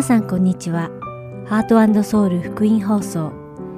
[0.00, 0.88] 皆さんこんにちは。
[1.44, 3.34] ハートソウル福音放送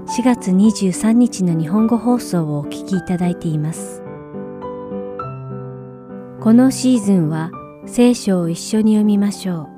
[0.06, 4.04] 4月23日の日本語放送をお聞きいただいています。
[6.40, 7.50] このシーズンは
[7.86, 9.68] 聖書を一緒に読みましょ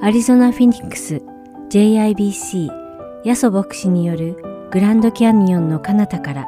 [0.00, 0.04] う。
[0.04, 1.22] アリゾナ・フィニックス
[1.70, 2.70] JIBC
[3.22, 4.36] ヤソ牧師による
[4.72, 6.46] グランドキャニオンの彼方から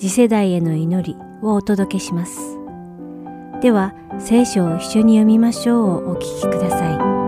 [0.00, 2.58] 次世代への祈りをお届けします。
[3.62, 7.19] では、聖書を一緒に読みましょうをお聞きください。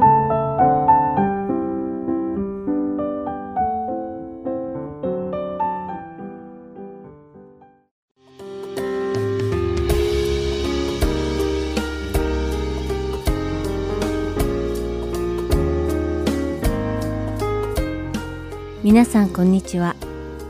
[19.02, 19.96] 皆さんこんにちは。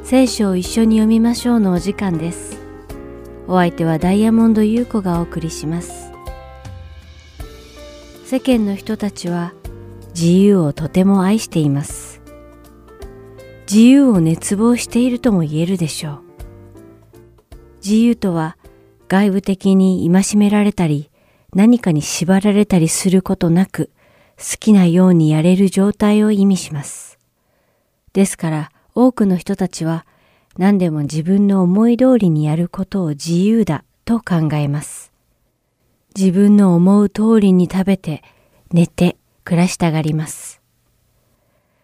[0.05, 2.61] 聖書を一緒に読みましょうのお時間です。
[3.49, 6.13] お相手はダイヤモンド優子がお送りします。
[8.27, 9.55] 世間の人たちは
[10.15, 12.21] 自由をとても愛しています。
[13.67, 16.21] 自由を熱望しているとも言えるでしょう。
[17.83, 18.59] 自由とは
[19.09, 21.11] 外部的に戒められたり
[21.55, 23.91] 何かに縛られたりすることなく
[24.37, 27.22] 好きなようにやれる状態を意味します。
[28.13, 30.07] ですから多くの人たちは
[30.59, 35.13] 何でも自分の思い通りにやることを自由だと考えます。
[36.15, 38.23] 自分の思う通りに食べて
[38.71, 40.61] 寝て暮らしたがります。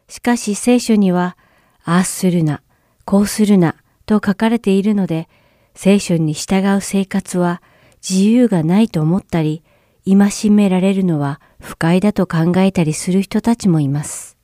[0.08, 1.36] しかし聖書には
[1.84, 2.62] ああするな、
[3.04, 5.28] こうするなと書かれているので
[5.74, 7.62] 聖書に従う生活は
[8.06, 9.62] 自由がないと思ったり
[10.06, 14.37] 戒められるのは不快だと考えたりする人たちもいます。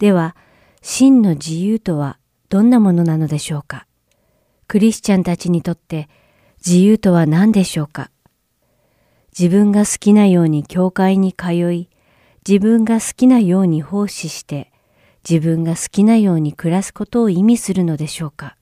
[0.00, 0.34] では、
[0.80, 3.86] 真の自由とはどんなものなのでしょうか？
[4.66, 6.08] クリスチャンたちにとって
[6.66, 8.10] 自由とは何でしょうか？
[9.38, 11.90] 自分が好きなように教会に通い、
[12.48, 14.72] 自分が好きなように奉仕して、
[15.28, 18.56] 自分が好きなように暮らすことを意味するのでしょうか？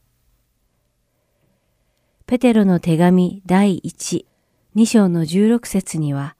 [2.26, 4.24] ペテロの手紙第1、
[4.74, 6.34] 2章の16節には、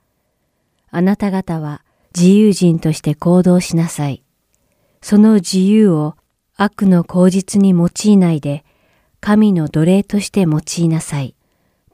[0.90, 1.84] あなた方は
[2.16, 4.24] 自由人として行動しなさい。
[5.00, 6.16] その自由を
[6.56, 8.64] 悪の口実に用いないで、
[9.20, 11.34] 神の奴隷として用いなさい、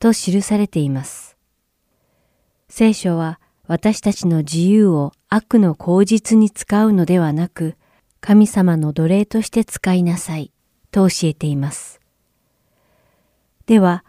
[0.00, 1.37] と記されています。
[2.69, 7.76] 聖書は私たちの自由を悪の口実に使うのではなく、
[8.20, 10.50] 神様の奴隷として使いなさい、
[10.91, 12.00] と教えています。
[13.66, 14.04] では、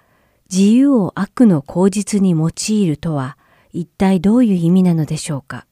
[0.52, 3.38] 自由を悪の口実に用いるとは
[3.74, 5.66] 一体どういう意味なのでしょうか？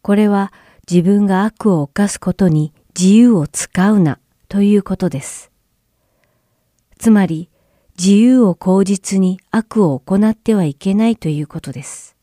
[0.00, 0.52] これは
[0.90, 4.18] 自分が悪を犯すことに自由を使うな
[4.48, 5.50] ということです。
[6.98, 7.50] つまり、
[7.98, 12.16] 自由を口実に悪を行ってはいけないということです。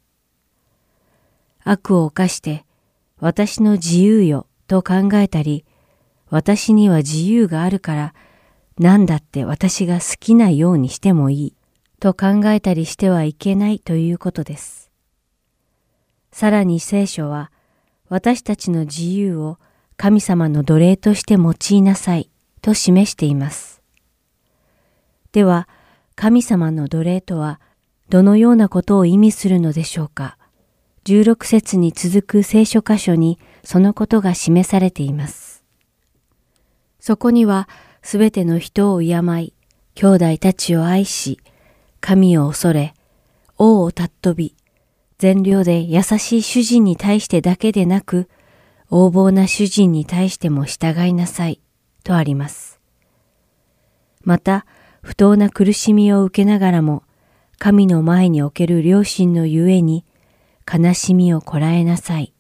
[1.64, 2.66] 悪を犯して、
[3.20, 5.66] 私の自由よと考えたり、
[6.30, 8.14] 私には自由があるから、
[8.78, 11.56] 何だって私が好きなようにしてもいい
[12.00, 14.92] と考えたりしてはいけないということです。
[16.32, 17.51] さらに聖書は、
[18.12, 19.58] 私たちの自由を
[19.96, 22.30] 神様の奴隷として用いなさい
[22.62, 23.82] と示しています。
[25.32, 25.70] では、
[26.16, 27.62] 神様の奴隷とは
[28.10, 30.38] どのようなことを意味するのでしょうか。
[31.06, 35.64] 16節に続く聖書箇所にそのことが示されています。
[37.00, 37.70] そこには
[38.04, 39.54] すべての人を敬い、
[39.96, 41.40] 兄弟たちを愛し、
[42.02, 42.94] 神を恐れ、
[43.58, 44.54] 王を尊び、
[45.22, 48.28] 善良で優しい主人に対してだけでなく、
[48.90, 51.62] 横暴な主人に対しても従いなさい、
[52.04, 52.80] とあります。
[54.24, 54.66] また、
[55.04, 57.04] 不当な苦しみを受けながらも、
[57.60, 60.06] 神の前における良心のゆえに、
[60.66, 62.34] 悲しみをこらえなさい、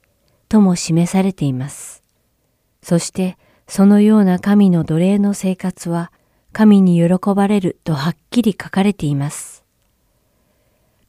[0.50, 2.02] とも示されています。
[2.82, 3.38] そして、
[3.68, 6.12] そのような神の奴隷の生活は、
[6.52, 9.64] 神に喜ばれるとはっきり書かれています。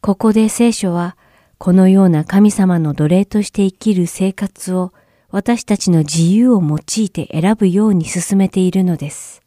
[0.02, 1.16] ここで聖書は、
[1.64, 4.92] このような神様の奴隷として生きる生活を
[5.30, 9.42] 私たちの自由を用いて選ぶように進めているのです。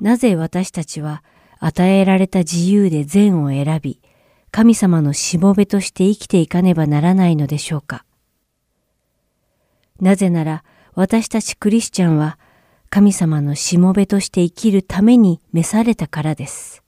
[0.00, 1.24] なぜ私たちは
[1.58, 4.00] 与えられた自由で善を選び、
[4.52, 8.04] 神様のしもべとして生きていかねばならないのでしょうか。
[10.00, 10.62] なぜなら
[10.94, 12.38] 私たちクリスチャンは
[12.88, 16.84] 神様のしもべとして生きるために召されたからです。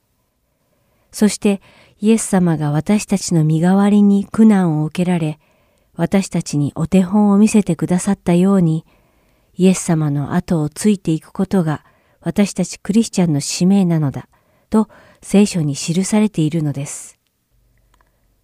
[1.10, 1.62] そして
[2.00, 5.38] イエス様が私たちの身代わりに苦難を受けられ、
[5.94, 8.84] 私たちにお手本を見せてくださったように、
[9.56, 11.84] イエス様の後をついていくことが
[12.20, 14.28] 私たちクリスチャンの使命なのだ、
[14.70, 14.88] と
[15.22, 17.18] 聖書に記されているのです。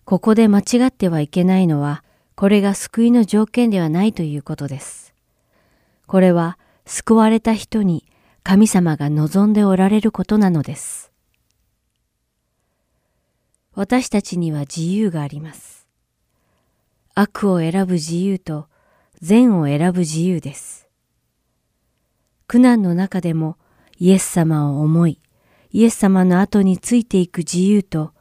[0.05, 2.05] ここで間違ってはいけないのは、
[2.37, 5.12] これが救いの条件ではないということです。
[6.06, 8.05] これは救われた人に
[8.43, 11.10] 神様が望んでおられることなのです。
[13.75, 15.87] 私たちには自由があります。
[17.14, 18.67] 悪を選ぶ自由と
[19.20, 20.88] 善を選ぶ自由です。
[22.46, 23.56] 苦難の中でも
[23.99, 25.20] イエス様を思い、
[25.70, 28.12] イエス様の後についていく自由と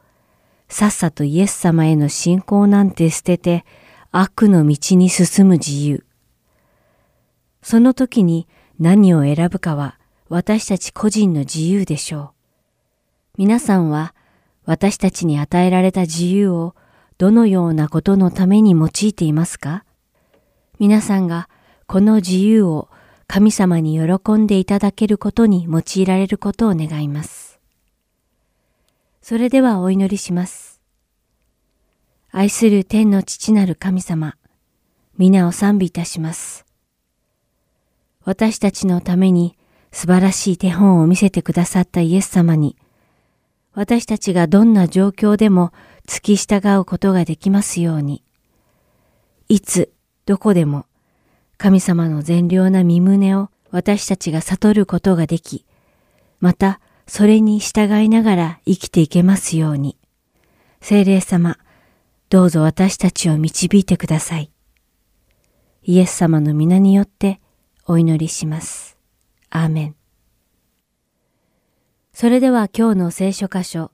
[0.68, 3.64] さっさとイエス様への信仰なんて捨てて
[4.12, 6.04] 悪の道に進む自由。
[7.62, 8.46] その時に
[8.78, 9.98] 何を選ぶかは
[10.28, 12.30] 私たち個人の自由でしょう。
[13.36, 14.14] 皆さんは
[14.70, 16.76] 私たちに与えられた自由を
[17.18, 19.84] どのようなことのために用いていますか？
[20.78, 21.48] 皆さんが
[21.88, 22.88] この自由を
[23.26, 27.58] 神様に喜んでいただけることに用いられることを願います。
[29.20, 30.80] それではお祈りします。
[32.30, 34.36] 愛する天の父なる神様、
[35.18, 36.64] 皆を賛美いたします。
[38.24, 39.58] 私たちのために
[39.90, 42.76] 素晴らしい手本を見せてくださったイエス様に、
[43.80, 45.72] 私たちがどんな状況でも
[46.04, 48.22] 付き従うことができますように、
[49.48, 49.90] いつ、
[50.26, 50.84] どこでも、
[51.56, 55.64] 神様の善良な身旨を私たちが悟ることができ、
[56.40, 59.96] またそれに従いながら生きていけますように。
[60.82, 61.56] 聖霊様、
[62.28, 64.50] どうぞ私たちを導いてください。
[65.84, 67.40] イエス様の皆によって
[67.86, 68.98] お祈りします。
[69.48, 69.99] アーメン。
[72.20, 73.92] それでは今日の聖書箇所、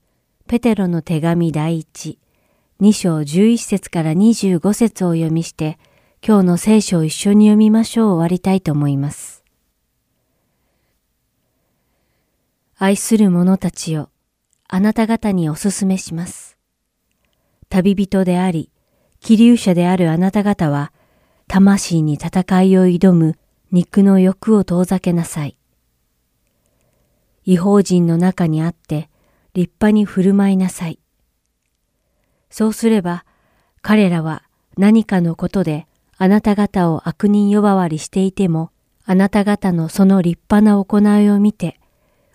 [0.48, 2.18] ペテロの手紙第一、
[2.80, 5.78] 2章11節から25節を読みして、
[6.26, 9.44] 今日の聖書を一緒に読みましょう終わりたいと思います。
[12.76, 14.10] 愛する者たちよ、
[14.66, 16.58] あなた方にお勧めします。
[17.68, 18.72] 旅人であり、
[19.20, 20.92] 気流者であるあなた方は、
[21.46, 23.38] 魂に戦いを挑む
[23.70, 25.56] 肉の欲を遠ざけなさい。
[27.46, 29.08] 違法人の中にあって
[29.54, 30.98] 立派に振る舞いなさい。
[32.50, 33.24] そうすれば
[33.80, 34.42] 彼らは
[34.76, 35.86] 何かのことで
[36.18, 38.70] あなた方を悪人呼ばわりしていても
[39.04, 41.80] あなた方のその立派な行いを見て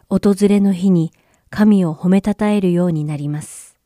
[0.09, 1.13] 訪れの日に
[1.51, 3.77] 神を褒めたたえるようになります。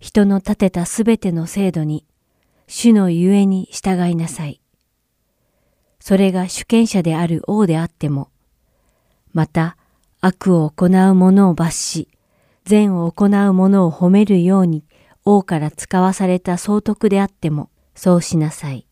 [0.00, 2.06] 人の立てたすべての制度に、
[2.66, 4.60] 主のゆえに従いなさい。
[6.00, 8.30] それが主権者である王であっても、
[9.32, 9.76] また
[10.20, 12.08] 悪を行う者を罰し、
[12.64, 14.84] 善を行う者を褒めるように
[15.24, 18.86] 王から使わされた総督であっても、そうしなさい。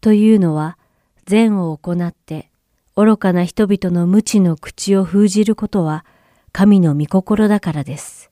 [0.00, 0.78] というのは、
[1.26, 2.50] 善を行って
[2.96, 6.04] 愚かな人々の無知の口を封じることは
[6.52, 8.30] 神の御心だからです。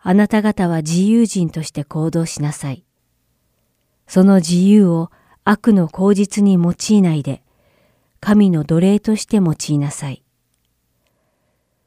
[0.00, 2.84] あなた方は自由人として行動しなさい。
[4.06, 5.10] その自由を
[5.44, 7.42] 悪の口実に用いないで、
[8.20, 10.22] 神の奴隷として用いなさい。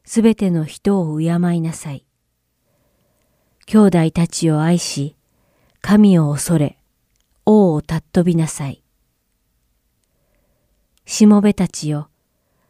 [0.05, 2.05] すべての人を敬いなさい。
[3.65, 5.15] 兄弟たちを愛し、
[5.81, 6.79] 神を恐れ、
[7.45, 8.83] 王を尊びなさい。
[11.05, 12.09] しもべたちよ、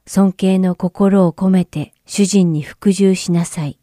[0.06, 3.80] 尊敬の心を込めて主人に服従しなさい。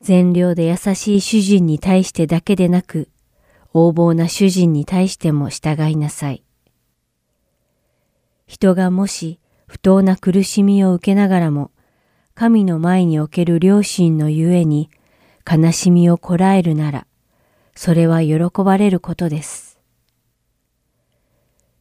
[0.00, 3.08] 善良で優しい主人に対してだけでなく、
[3.74, 6.42] 横暴な主人に対しても従いなさい。
[8.52, 11.70] 人がもし不当な苦しみを受けながらも、
[12.34, 14.90] 神の前における良心のゆえに
[15.50, 17.06] 悲しみをこらえるなら、
[17.74, 19.78] それは喜ばれることです。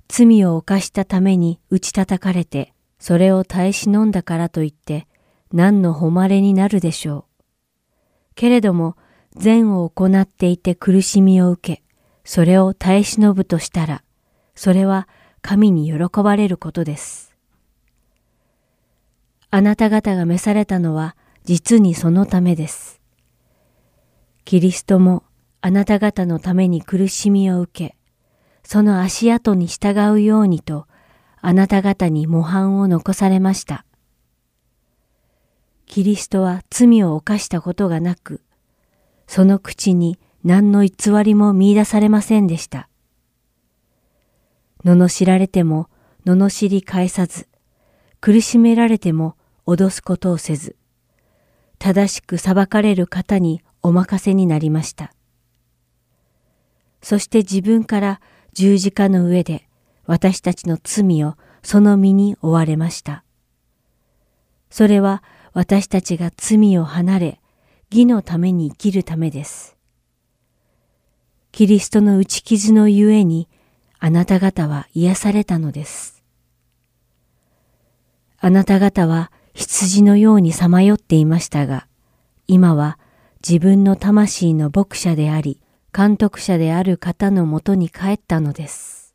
[0.08, 5.08] 罪を犯したために打ち叩かれて、それを耐え忍んだからといって、
[5.51, 7.44] 何の誉れになるでしょう。
[8.36, 8.96] けれども、
[9.36, 11.84] 善を行っていて苦しみを受け、
[12.24, 14.04] それを耐え忍ぶとしたら、
[14.56, 15.10] それは
[15.42, 17.36] 神に喜ばれることです。
[19.50, 23.02] あなた方が召されたのは実にそのためです。
[24.46, 25.24] キリストも
[25.62, 27.98] あなた方のために苦しみを受け、
[28.64, 30.88] その足跡に従うようにと、
[31.42, 33.86] あなた方に模範を残されました。
[35.86, 38.42] キリストは罪を犯したことがなく、
[39.28, 42.88] その口に何の偽りも見出されませんでした。
[44.84, 45.90] 罵られても
[46.26, 47.48] 罵り返さず、
[48.20, 49.36] 苦しめられても
[49.66, 50.76] 脅すことをせず、
[51.80, 55.14] 正しく裁かれる方にお任せになりました。
[57.02, 58.22] そして自分から
[58.54, 59.68] 十字架の上で
[60.06, 63.24] 私たちの罪をその身に追われました。
[64.70, 65.24] それは
[65.54, 67.42] 私たちが罪を離れ、
[67.92, 69.76] 義のために生きるためです。
[71.52, 73.50] キリストの打ち傷のゆえに、
[74.03, 76.24] あなた方は癒されたのです。
[78.39, 81.86] あなた方は羊のようにさまよっていましたが、
[82.48, 82.98] 今は
[83.48, 85.62] 自分の魂の牧者であり、
[85.96, 89.13] 監督者である方のもとに帰ったのです。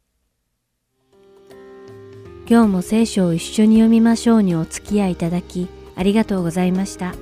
[2.48, 5.66] 今日も聖書を一緒に読みましょうにお付き合いいただき、
[5.96, 7.12] ありがとうございました。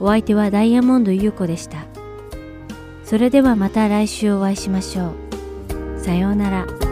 [0.00, 1.86] お相手はダイヤモンド優子でした。
[3.04, 5.27] それではまた来週お会いしましょう。
[6.08, 6.87] さようなら。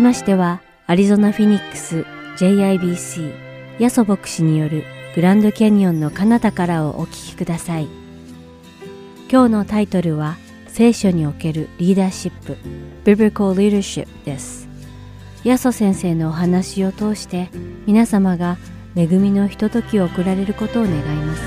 [0.00, 2.06] きましては、アリゾナ・フィニックス
[2.38, 3.34] JIBC
[3.78, 7.88] ヤソ牧師によるグランドキャニオンの彼方からをお聞きください。
[9.30, 10.38] 今日のタイトルは、
[10.68, 12.56] 聖書におけるリーダーシップ
[13.04, 14.68] Biblical Leadership です。
[15.44, 17.50] ヤソ先生のお話を通して
[17.86, 18.56] 皆様が
[18.96, 21.42] 恵みのひとときを送られることを願います。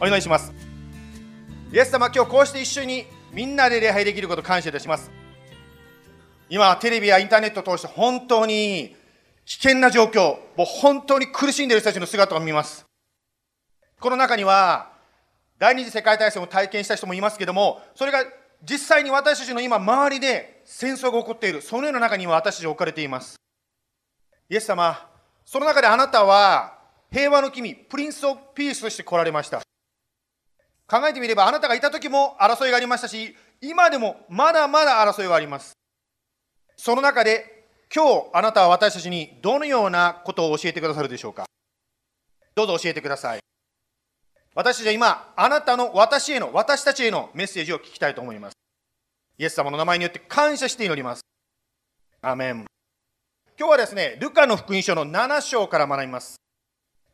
[0.00, 0.54] お願いします。
[1.70, 5.10] イエス様、今日こうして一緒にみんなで礼拝できること感謝いたします。
[6.50, 8.94] 今テレビやインターネットを通して本当に
[9.46, 12.84] 危険な状況もう本当に苦しんでいる人たちの姿を見ます。
[13.98, 14.92] この中には
[15.58, 18.24] 第二次世界大戦を体験した人もいますけどもそれが
[18.62, 21.62] 実際に私たちの今周りで戦争が起こっている。
[21.62, 23.36] そのような中には私たち置かれています。
[24.50, 25.08] イエス様、
[25.46, 26.78] その中であなたは
[27.10, 29.62] 平和の君、プリンス・オブ・ピースとして来られました。
[30.92, 35.72] 考えてみれば、あなたがいた時も争いがありましたし、今でもまだまだ争いはあります。
[36.76, 41.46] その中で、今日あなたは私たちにどのようなことを教えてくださるでしょうか。
[42.54, 43.40] どうぞ教えてください。
[44.54, 48.52] 私たちは今、あなたの私への、私たちへのメッセージを聞きたいと思います。
[49.38, 51.22] イエス様の名前によって感謝して祈ります。
[52.20, 52.66] アメン。
[53.58, 56.36] 今日はですね、ルカの福音書の7章から学びます。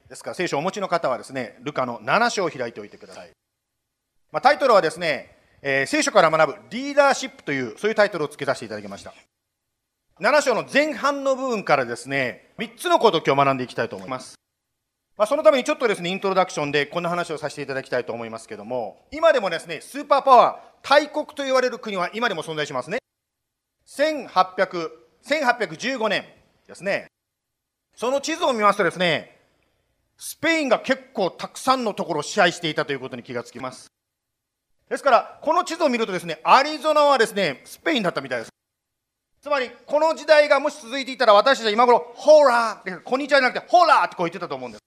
[0.08, 3.30] ですから、聖書をお持ちの方はですね、ルカの7章を開いておいてください。
[4.30, 9.14] まあ、タイトルはですね、えー、聖書から学ぶリーダーシップという、そういうタイトルを付けさせていただきました。
[10.20, 14.34] 7章の前半の部分からですね、3つのことを今日学んでいきたいと思います。
[15.16, 22.98] まあ、そのためにちょっとですね、イントロダクションでこんな話をさせていただきたいと思いますけども、今でもですね、スーパーパワー、大国と言われる国は今でも存在しますね。
[23.88, 24.90] 1800、
[25.24, 26.24] 1815年
[26.66, 27.06] ですね。
[27.96, 29.40] その地図を見ますとですね、
[30.16, 33.88] スペインが結構たくさんのところを支配していたということに気がつきます。
[34.88, 38.50] ですから、この地図を見るとですね、アリゾナはですね、スペインだったみたいです。
[39.40, 44.82] つまり、この時代がもし続いていたら、私たちは今頃、ホラーこんにちはじゃなくて、ホラーってこう言ってたと思うんです。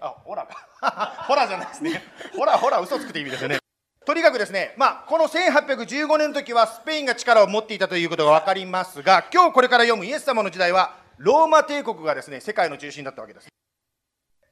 [0.00, 1.24] あ、ホラーか。
[1.26, 2.02] ホラーじゃないですね。
[2.36, 3.58] ホラー、ホラ、嘘つくって意味ですよね。
[4.04, 13.48] とにかくですね、まあ、この1815年の時はスペインが力を持っていたということが分かりますが、今日これから読むイエス様の時代は、ローマ帝国がですね、世界の中心だったわけです。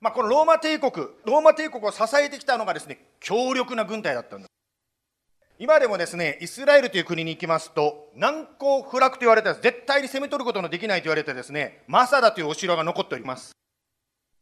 [0.00, 0.92] まあ、このローマ帝国、
[1.24, 4.53] ローマ帝国を支えてきたのがですね、強力な軍隊だったんです。
[5.56, 13.52] 今でもですね、イスラエルという国に行きますと、難攻不落と言われて、絶対に攻め取ることのできないと言われてですね、マサダというお城が残っております。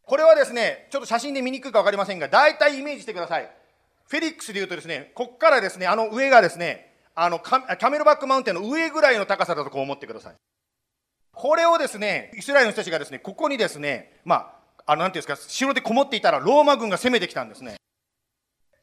[0.04, 3.50] これはですね、ちょっと写真で見にくいか分かりませんが、大体イメージしてください。
[4.08, 10.34] フェリックスでいうとですね、ここからですね、あの上がですね、あのキャメルバックマウンテンの上ぐらいの高さだとこう思ってください。
[11.34, 14.54] これをですね、イスラエルの人たちがですね、ここにですね、ま
[14.86, 17.76] あ、あの、なんていうんですか、城でこもっていたら、ローマ軍が攻めてきたんですね。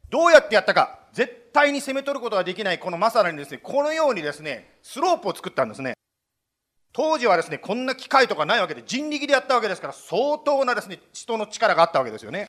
[0.09, 5.93] どうやってやったか、絶対に攻め取ることができないこのマサラにですね、このようにですね、スロープを作ったんですね。
[6.91, 12.47] 当時はですね、こんな機械とかないわけで、人力でやったわけですから、相当なですね、人の力があったわけですよね。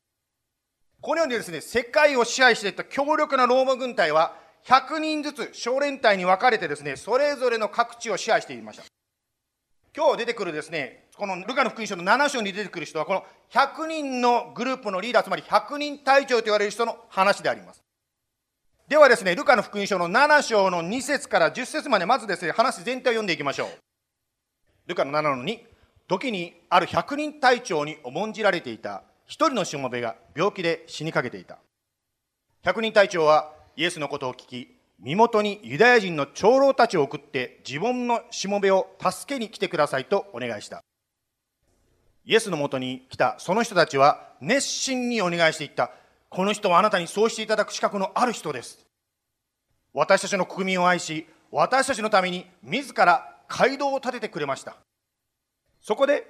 [1.01, 4.37] このようにですね、世界を支配していた強力なローマ軍隊は、
[4.67, 8.85] 100人ずつ小連隊に分かれてですね、それぞれの各地を支配していました。
[9.97, 17.83] 今日出てくるですね、このルカの福音書の7章に出てくる人は、この100人のグループのリーダー、つまり100人隊長と言われる人の話であります。
[18.91, 23.69] ではですね、ルカの福音書の7章の2節から10節まで、まずですね、話全体を読んでいきましょう。
[24.89, 25.61] ルカの7の2、
[26.09, 31.59] 時にある100人隊長に重んじられていた一人のしもべが病気で死にかけていた。
[32.63, 40.81] 百人隊長はイエスのことを聞き、身元にユダヤ人の長老たちを送って自分のしもべを助けに来てくださいとお願いした。
[42.25, 45.93] イエスのもとに来たその人たちは熱心にお願いしていった。
[46.31, 48.87] この人はあなたにそうしていただく資格のある人です。
[49.93, 54.77] 私たちの国民を愛し、私たちのために自ら街道を立ててくれました。
[55.83, 56.25] そこで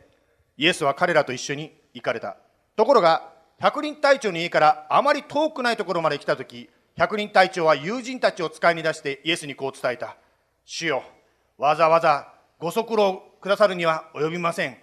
[0.57, 2.39] イエスは彼らと一緒に行かれた。
[2.77, 10.17] ところが、百人隊長の家からあまり遠くないところまで来たとき、百人隊長は友人たちを使いに出してイエスにこう伝えた。
[10.65, 11.03] 主よ、
[11.59, 14.79] わざわざご足労くださるには及びません。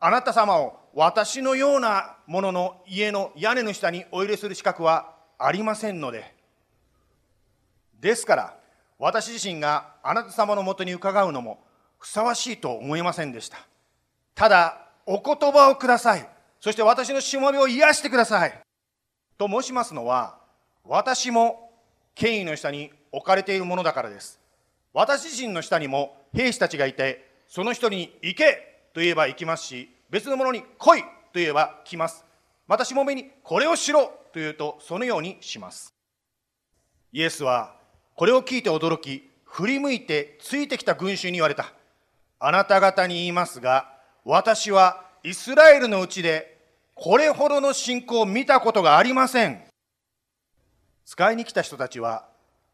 [0.00, 6.34] あなた様を私のようなものの家の屋根の下にお入れする資格はありませんので。
[8.00, 8.56] ですから、
[8.98, 11.64] 私自身があなた様のもとに伺うのも
[11.98, 13.58] ふさわしいと思いませんでした。
[14.34, 16.28] ただ、お言葉をください。
[16.60, 18.60] そして私のしもべを癒してください。
[19.38, 20.38] と申しますのは、
[20.84, 21.72] 私も
[22.14, 24.38] 権威の下に置かれているものだからです。
[24.92, 32.22] 私自身の下にも兵士たちがいて、その人に行けと言えば行きますし、別の者に来いと言えば来ます。
[32.68, 35.94] またしもべにこれをしろと言うとそのようにします。
[37.12, 37.74] イエスは
[38.14, 41.72] これを聞いて驚き、振り向いてついてきた群衆に言われた。
[42.38, 43.90] あなた方に言いますが、
[44.22, 46.58] 私はイスラエルのうちで
[46.94, 49.64] これほどの信仰を見たことがありません。
[51.06, 52.28] 使いに来た人たちは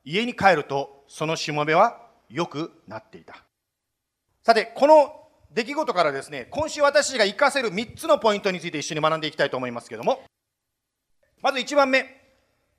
[0.05, 3.45] 家に帰るとそのしもべはよくなっていた。
[4.43, 10.23] さて、この出来事からですね、今週私が活かせる3つのポイントについて一緒に学んでいきたいと思いますけれども、
[11.41, 12.07] まず1番目、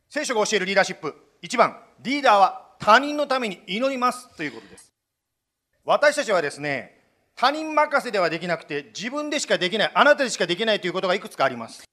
[0.10, 1.16] 聖書が教えるリーダーシップ。
[1.42, 4.92] 1番、リーダーは他人のために祈りますということです。
[5.86, 7.00] 私たちはですね、
[7.36, 11.84] 他人任せではできなくて、自分でしかできない、あなたでしかできないということがいくつかあります。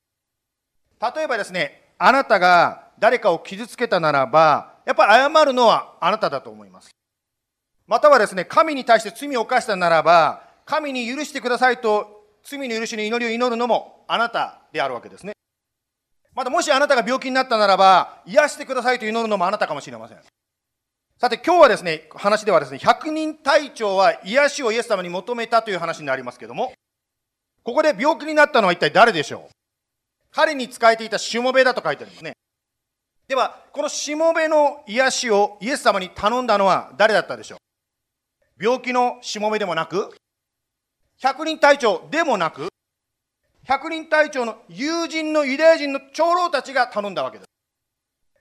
[1.00, 6.90] 例えばですね、あなたが誰かを傷つけたならば、やっぱり謝るのはあなただと思います。
[7.86, 15.32] またはですね、神に対して罪を犯したならば、神に許してくださいと罪の許しの祈りを祈るのもあなたであるわけですね。
[16.34, 20.18] またもしあなたが病気になったならば、癒してくださいと祈るのもあなたかもしれません。
[21.18, 26.74] さて今日はですね、話ではですね、百人隊長は癒しをイエス様に求めたという話になりますけども、
[27.62, 29.54] ここで病気になったのは一体誰でしょう？
[30.30, 32.32] 彼に仕えていたしもべだと書いてあるんですね。
[33.28, 37.58] では、このしもべの癒しをイエス様に頼んだのは誰だったでしょう？
[38.62, 40.14] 病気のしもべでもなく、
[41.22, 42.68] 百人隊長でもなく、
[43.64, 47.48] 百人隊長の友人のユダヤ人の長老たちが頼んだわけです。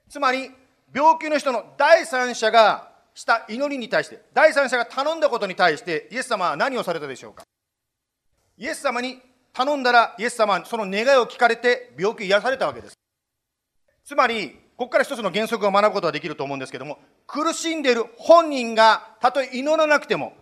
[0.09, 0.51] つまり、
[0.93, 7.43] 病気の人の第三者がした祈りに対して、第三者が頼んだことに対して、イエス様は何をされたでしょうか
[8.57, 9.21] イエス様に
[9.53, 12.97] 頼んだら、イエス様はその願いを聞かれて、病気癒されたわけです。
[14.03, 20.33] つまり、ここから一つの原則を学ぶことができると思うんですけども、苦しんでいる本人が、たとえ祈らなくても、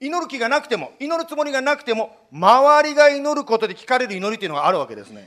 [0.00, 5.26] 祈る気がなくても、祈るつもりがなくても、周りが祈ることで聞かれる祈りというのがあるわけですね。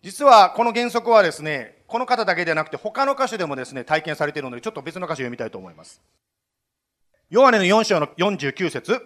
[0.00, 6.00] 実はこの原則はですね、この方だけではなくて、他の箇所でもですね、体験されているので、ちょっと別の箇所を読みたいと思います。
[7.30, 9.00] ヨハネの4章の49節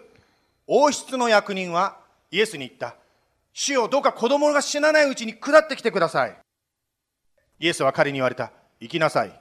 [0.66, 1.96] 王室の役人は
[2.30, 2.96] イエスに言った。
[3.54, 6.36] 主よ、どうか子供が死なないうちに下ってきてください。
[7.60, 8.52] イエスは彼に言われた。
[8.80, 9.32] 行きなさい。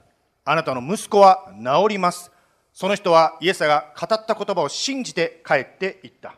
[0.46, 2.32] あなたの息子は治ります。
[2.80, 6.36] その人はイエスが語った言葉を信じて帰っていった。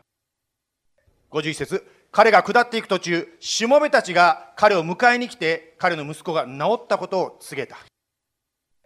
[1.32, 7.76] 51節彼が下っていく途中、しもべたちが彼を迎えに来て、彼の息子が治ったことを告げた。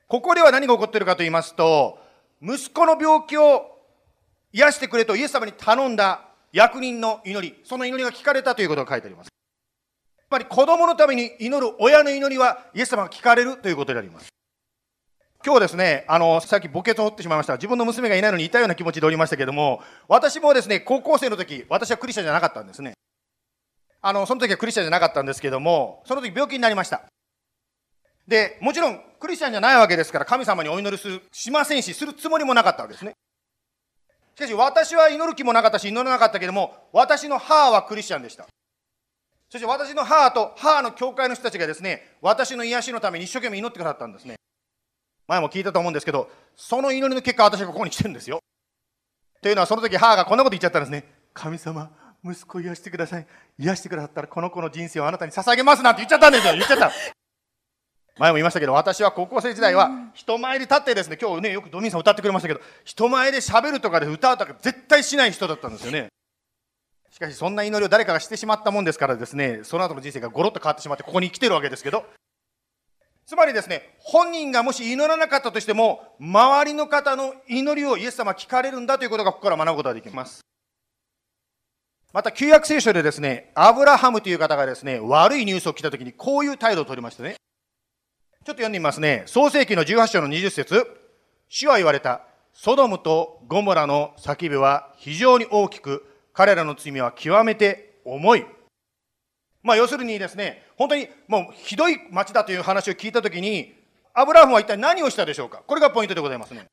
[0.08, 1.96] ここでは何が起こっているかと言いますと、
[2.42, 3.78] 息子の病気を
[4.52, 9.28] 癒してくれとイエス様に頼んだ役人の祈り、その祈りが聞かれたということが書いてあります。
[9.28, 9.32] つ
[10.28, 14.33] まり子供のために祈る親の祈りはイエス様が聞かれるということであります。
[15.44, 17.52] 今日ですね、あの、さっき墓穴を掘ってしまいました。
[17.56, 22.94] 自分の娘がいないのにいたような気持ちでおりましたけども、私もですね、高校生の時、私はクリスチャンじゃなかったんですね。
[24.00, 27.02] あの、その時はクリスチャンじゃなかったんですけども、その時病気になりました。
[28.26, 33.12] で、もちろん、クリスチャンじゃないわけですから、神様にお祈りする、しませんし、するつもりもなかったわけですね。
[34.36, 38.46] しかし、私は祈る気もなかったし、祈らなかったけども、私の母はクリスチャンでした。
[39.50, 44.36] そして私の母と母の教会の人たちがですね、私の癒しのために一生懸命祈ってくださったんですね。
[45.26, 48.40] 前も聞いたと思うんですけど、その祈りの結果、私がここに来てるんですよ。
[49.42, 51.04] というのは、その時母がこんなこと言っちゃったんですね。
[51.32, 51.90] 神様、
[52.24, 53.26] 息子を癒してください。
[53.58, 56.54] 癒してくださったら、この子の人生をあなたに捧げますなんて言っちゃったんですよ。
[56.54, 56.92] 言っちゃった。
[58.16, 66.08] 前も言いましたけど、私は高校生時代は人前で立ってですね、今日ね、よくドミンさん歌ってくれましたけど、人前で喋るとかで歌うとか絶対しない人だったんですよね。
[67.10, 72.06] しかし、そんな祈りを誰かがしてしまったもんですからですね、その後の人生がゴロッと変わってしまって、ここに来てるわけですけど、
[73.26, 80.40] つまりですね、本人がもし祈らなかったとしても、周りの方の祈りをイエス様は聞かれるんだということがここから学ぶことができます。
[82.12, 87.34] また、旧約聖書でですね、アブラハムという方がですね、悪いニュースを聞いたときにこういう態度を取りましたね。
[88.44, 89.24] ちょっと読んでみますね。
[89.26, 90.86] 創世紀の18章の20節
[91.48, 92.20] 主は言われた。
[92.52, 98.46] ソドムとゴモラの叫びは非常に大きく、彼らの罪は極めて重い。
[99.64, 103.74] まあ、要するにですね、本当にもうひどい町だという話を聞いたときに、
[104.12, 105.62] アブラハムは一体何をしたでしょうか？
[105.66, 106.66] これがポイントでございますね。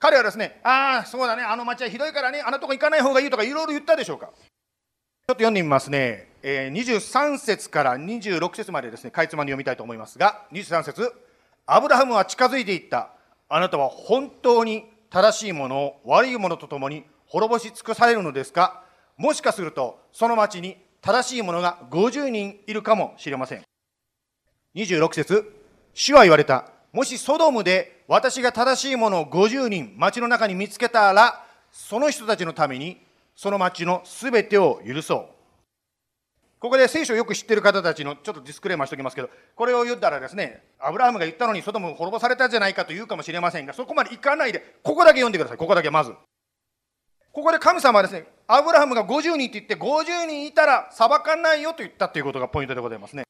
[0.00, 4.26] 彼はですね、ああ、そうだね、あの町はひどいからね、あのとこ行かない方がいいとかいろいろ言ったでしょうか？
[4.26, 4.34] ちょっ
[5.26, 6.32] と読んでみますね。
[6.42, 11.12] えー、23節から26節までですね、かいつまんで読みたいと思いますが、23節
[11.66, 13.12] アブラハムは近づいていった。
[13.48, 18.82] あなたは本当に正しいものを悪いものとともに滅ぼし尽くされるのですか？
[19.16, 23.62] もしかすると、その町に正しい者が50人いるかもしれません。
[24.76, 25.52] 26節
[25.94, 26.70] 主は言われた。
[26.92, 33.00] もしソドムで私が正しい者を50人町の中に見つけたら、その人たちのために
[33.34, 35.26] その町のすべてを許そう。
[36.60, 45.58] ここで聖書をよく知ってる方たちのちょっとディスクレーマーしておきますけど、これを言ったらですね、アブラハムが言ったのにソドム滅ぼされたじゃないかと言うかもしれませんが、そこまでいかないで、ここだけ読んでください。
[45.58, 46.12] ここだけまず。
[47.32, 53.24] ここで神様はですね、アブラハムが50人って言って、50人いたら裁かないよと言ったということがポイントでございますね。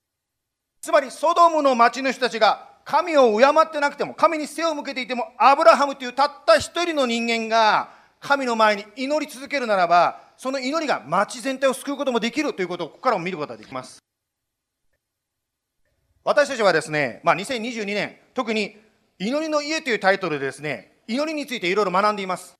[0.80, 13.98] つまり、ソドムの町の人たちが神を敬ってなくても、神に背を向けていても、アブラハムというたった一人の人間が神の前に祈り続けるならば、その祈りが町全体を救うこともできるということをここからも見ることができます。
[16.24, 18.76] 私たちはですね、まあ、2022年、特に
[19.20, 22.54] 祈りの家というタイトルでですね、祈りについていろいろ学んでいます。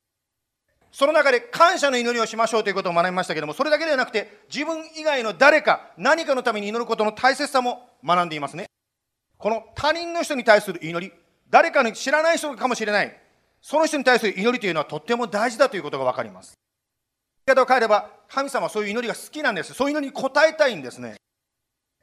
[0.93, 8.67] その中で感謝の祈りをしましょうということを学びましたけども、それだけではなくて、自分以外の誰か、何かのために祈ることの大切さも学んでいますね。
[9.39, 11.13] この他人の人に対する祈り、
[11.49, 13.17] 誰かに知らない人かもしれない、
[13.63, 16.53] その人に対する祈りというのはとっても大事だということが分かります。
[17.47, 19.73] 言い方を変えれば、神様はそういう祈りが好きなんです。
[19.73, 21.17] そういう祈りに応えたいんですね。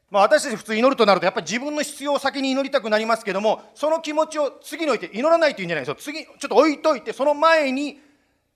[0.10, 5.96] まあ、私たち普通祈るとなると、やっぱり自分の必要を先に祈りたくなりますけども、その気持ちを次に置いて祈らないというんじゃないですよ。
[5.96, 8.02] 次、ちょっと置いといて、その前に、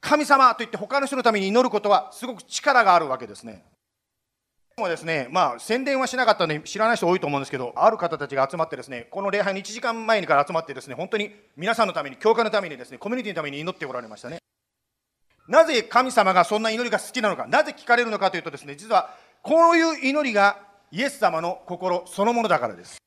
[0.04, 3.64] 神様と言って他の人のために祈ることはすごく力があるわけですね。
[4.78, 14.40] もですね、まあ、宣伝はしなかったので知らない人多いと思うんですけど、ある方たちが集まってですね、この礼拝の1時間前にから集まってですね、本当に皆さんのために、教会のためにですね、コミュニティのために祈っておられましたね。
[15.48, 20.58] なぜ神様がそんな祈りが好きなのか、なぜ聞かれるのかというとですね、実はこういう祈りが
[20.92, 22.98] イエス様の心そのものだからです。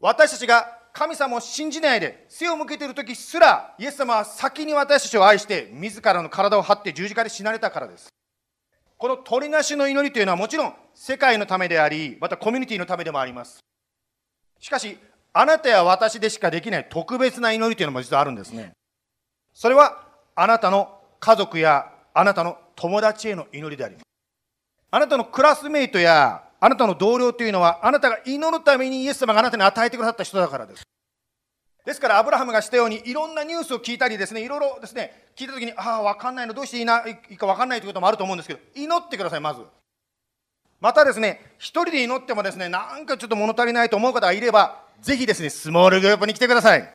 [0.00, 8.10] 私たちが神様を信じないで背を向けている時すら、イエス様は先に私たちを愛して、自らの体を張って十字架で死なれたからです。
[8.98, 13.60] この鳥なしの祈りというのはもちろん世界のためであり、またコミュニティのためでもあります。
[14.58, 14.98] しかし、
[15.32, 18.72] あなたや私でしかできない特別な祈りというのも実はあるんですね。
[19.54, 24.04] それはあなたの家族やあなたの友達への祈りであります。
[24.90, 30.82] あなたのクラスメイトやあなたの同僚というのは、あなたが祈るためにイエス様があなたに与えてくださった人だからです。
[31.86, 39.62] ですから、アブラハムがしたように、いろんなニュースを聞いたりですね、いろいろですね、聞いたときに、ああ、わかんないの、どうしていいないいかわかんないということもあると思うんですけど、祈ってください、まず。
[40.80, 46.92] またですね、一人で祈ってもですね、なんかちょっと物足りないと思う方がいれば、ぜひですね、スモールグループに来てください。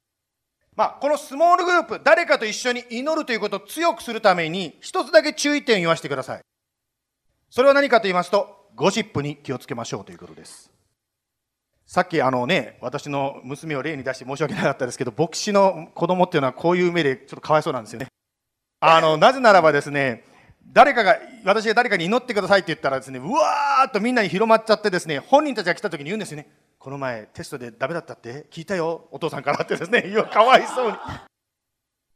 [0.76, 6.42] まあ、このスモールグループ、誰かと一緒に祈るということを強くするために、一つだけ注意点を言わせてください。
[7.50, 10.70] それは何かと言いますと、ゴシップに気をつけましょうということです。
[11.86, 18.08] さっきあのね、私の娘を例に出して申し訳なかったですけど、牧師の子供っていうのはこういう目でちょっとかわいそうなんですよね。
[18.82, 20.26] あの、なぜならばですね、
[20.74, 26.50] 誰かが、私が誰かに祈ってくださいって言ったらですね、うわーっとみんなに広まっちゃってですね、本人たちが来た時に言うんですよね。
[26.80, 28.48] この前テストでダメだったって？
[28.52, 30.98] 聞いたよ、お父さんからってですね、かわいそうに。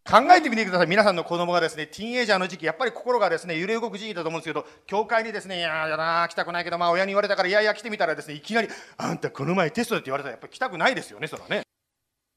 [0.09, 0.87] 考えてみてください。
[0.87, 11.61] 皆さんの子供がですね、ティーンエイジャーの時期、やっぱり心がですね、揺れ動く時期だと思うんですけど、教会にですね、いややな、来たくないけど、まあ親に言われたから、いやいや来てみたらですね、いきなり、あんたこの前テストでって言われたら、やっぱり来たくないですよね、それはね。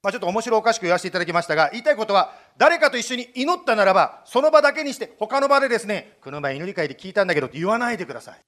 [0.03, 8.41] まあ、ちょっと面白おかしく言わせていただきましたが、言いたいことは、誰かと一緒に祈ったならば、その場だけにして、他の場でですね、この前祈り会で聞いたんだけどって言わないでください。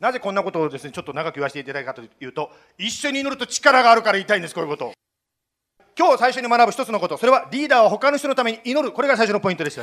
[0.00, 4.92] なぜこんなことをですね、ちょっと長く言わせていただいたかというと、一緒に祈ると力があるから言いたいんです、こういうことを。
[5.98, 8.92] 今日最初に学ぶ一つのこと、それはリーダーは他の人のために祈る。
[8.92, 9.82] これが最初のポイントでした。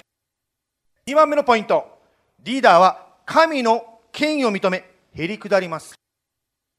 [1.08, 2.00] 2番目のポイント。
[2.44, 4.84] リーダーは神の権威を認め、
[5.16, 5.96] へり下ります。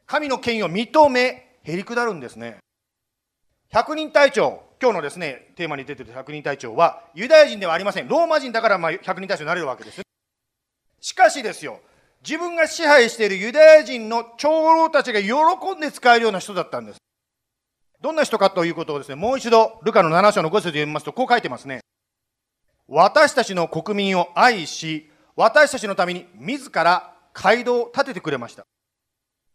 [0.07, 2.59] 神の権威を認め、へり下るんですね。
[3.70, 8.09] 百人隊長、今日のですね、テーマに出ている百人隊長は、ユダヤ人ではありません。
[8.09, 10.03] ローマ人だからまあ百人隊長になれるわけです。
[11.01, 11.81] しかしですよ、
[12.23, 16.99] 自分が支配しているユダヤ人の長老たちが喜んで使えるような人だったんです。
[18.04, 21.80] どんな人かということをですね、もう一度、ルカの7章の5節で読みますと、こう書いてますね。
[22.86, 28.66] 私たちの国民を愛し、私たちのために自ら街道を建ててくれました。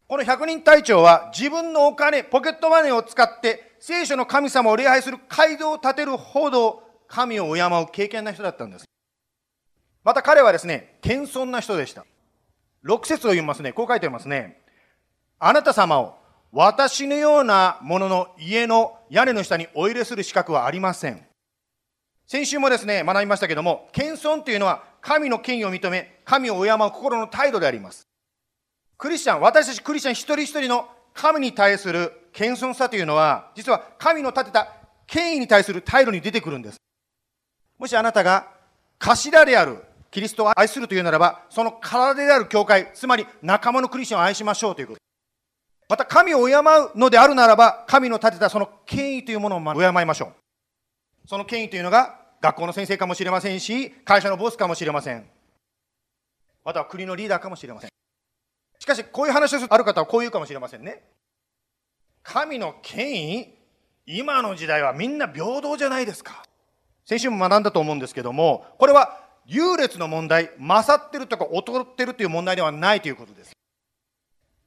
[0.07, 8.85] この百人隊長は自分のお金、ポケットマネーを使って聖書の神様を礼拝する街道を建てるほど神を敬う敬虔な人だったんです。
[10.03, 12.03] また彼はですね、謙遜な人でした。
[12.83, 13.73] 6節を読みますね。
[13.73, 14.59] こう書いてありますね。
[15.37, 16.18] あなた様を
[16.51, 21.23] 私のようなものの家の屋根の下にお入れする資格はありません。
[22.25, 28.07] 先週もですね、学びましたけども、謙遜というのは神の権威を認め、神を敬う心の態度であります。
[28.97, 34.73] クリスチャン、私たちクリスチャン一人一人の神に対する謙遜さというのは、実は神の立てた
[35.07, 36.77] 権威に対する態度に出てくるんです。
[37.77, 38.47] もしあなたが
[38.99, 45.08] 頭であるキリストを愛するというならば、その体である教会、つまり仲間のクリスチャンを愛しましょうということ。
[45.89, 46.61] また神を敬う
[46.97, 51.27] のであるならば、神の立てたその権威というものを敬いましょう。
[51.27, 55.27] その権威というのが、学校の先生かもしれませんし、会社のボスかもしれません。
[56.63, 57.89] または国のリーダーかもしれません。
[58.77, 61.03] しかし、こういう話をするある方はこう言うかもしれませんね。
[62.21, 63.55] 神の権威、
[64.05, 66.43] 今の時代はみんな平等じゃないですか。
[67.03, 73.58] 先週も学んだと思うんですけども、これは優劣の問題、勝ってるとか劣ってるという問題ではないということです。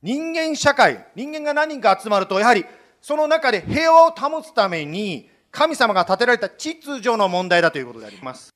[0.02, 2.64] 人間社会、人間が何人か集まると、やはり
[3.00, 8.50] その中で平和を保つために、神様が建てられた秩序の問題だということであります。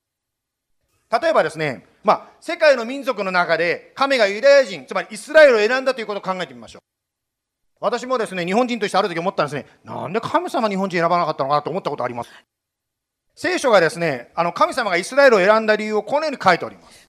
[1.20, 6.82] 例えばですね、まあ、世界の民族の中で神がユダヤ人、つまりイスラエルを選んだということを考えてみましょう。
[7.78, 12.30] 私もですね、日本人としてある時思ったんですね、なんで神様日本人選ばなかったのかなと思ったことあります。
[13.34, 17.06] 聖書がですね、あの神様がイスラエルを選んだ理由をこのように書いております。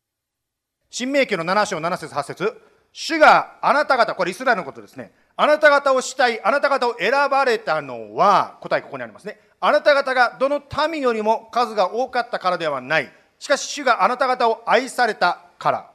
[0.90, 2.62] 新明記の7章7節8節
[3.00, 5.12] 主があなた方、これイスラエルのことですね。
[5.36, 9.40] あなた方をしたい、あなた方を選ばれたのは、答えここにありますね。
[9.60, 13.12] あなた方がどの民よりも数が多かったからではない。
[13.40, 15.92] しかし主があなた方を愛されたから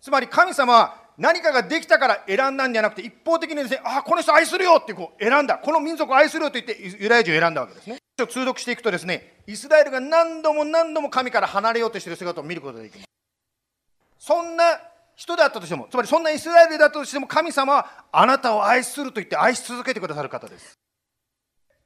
[0.00, 13.04] つまり神様は何かができたから選んだんじゃなくて一方的にですねああこの人愛するよってこう選んだこの民族を愛するよと言ってユダヤ人を選んだわけですね通読していくとですねイスラエルが何度も何度も神から離れようとしている姿を見ることができます
[14.18, 14.64] そんな
[15.14, 20.78] 人であったとしてもつまりそんなイスラエルだったとしても神様はあなたを愛すると言って愛し続けてくださる方です。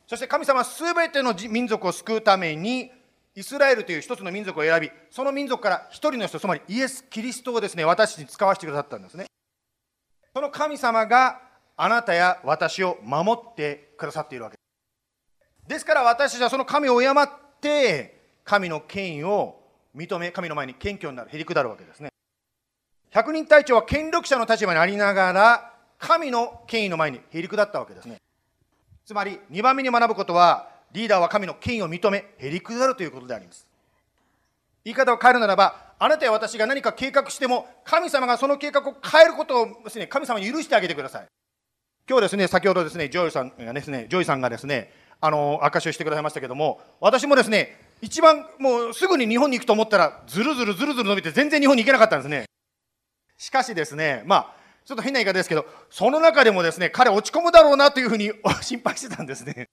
[0.06, 2.90] そして神様は全ての民族を救うために
[3.34, 9.26] イスラエルという一つの民族を選びその民族から一人の人つまりイエス・キリストをですね私に使わせてくださったんですね。
[10.32, 11.40] その神様が
[11.76, 14.62] あなたや私を守ってくださっているわけで
[15.66, 15.68] す。
[15.68, 17.12] ですから私たちはその神を敬っ
[17.60, 19.60] て神の権威を
[19.94, 22.10] 認め神の前に謙虚になるへりくだるわけですね。
[23.16, 28.20] 百人隊長は権力者の立場にありながら神の権威の前にへりくだったわけですね。
[29.06, 33.66] つまり2番目に学ぶことはリーダーは神の権威を認めへりくだるということであります。
[34.84, 41.26] 言い方を変えるならばあなたや私が何か計画しても神様がその計画を変えることをですね神様に許してあげてください。
[42.06, 52.44] 今日ですね先ほどですねジョイさんがですねジョイさんがですねあの証しをしてくださいましたけども私もですね一番もうすぐに日本に行くと思ったらずるずるずるずる伸びて全然日本に行けなかったんですね。
[53.36, 58.30] しかしですねまあちょっと変な言い方ですけどその中でもですね彼落ち込むだろうなというふうに
[58.62, 59.68] 心配してたんですね。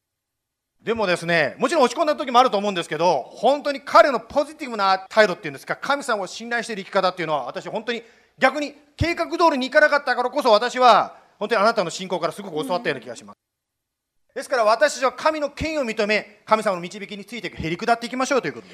[0.82, 8.04] でもですねもちろん落ち込んだ時もあると思うんですけど本当に彼のポジティブな態度っていうんですか神様を信頼している生き方っていうのは私本当に
[8.38, 13.38] 逆に計画通りにいかなかったからこそ私は本当にあなたの信仰からすごく教わったような気がします。
[14.36, 18.74] ですから私たちは神の権威を認め神様の導きについてへり下っていきましょうということで。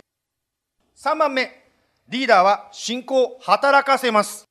[0.96, 1.66] 3番目
[2.08, 4.49] リーダーは信仰を働かせます。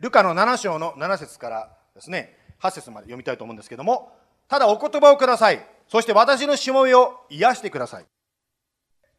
[0.00, 4.12] ルカの7章の7節からですね8節まで読みたいと思うんですけども
[4.48, 5.64] ただお言葉をください。
[5.88, 8.04] そして私のしもべを癒してください。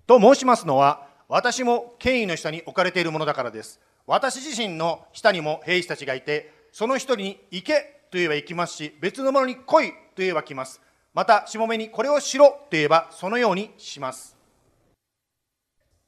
[0.07, 3.79] と申しますのは私も権威の下に置かれているものだからです。
[4.05, 10.81] 私自身の下にも兵士たちがいてその一人に行けと言えば行きますし別のものに来いと言えば来ます。
[11.13, 14.35] またしもべにこれをしろと言えばそのようにします。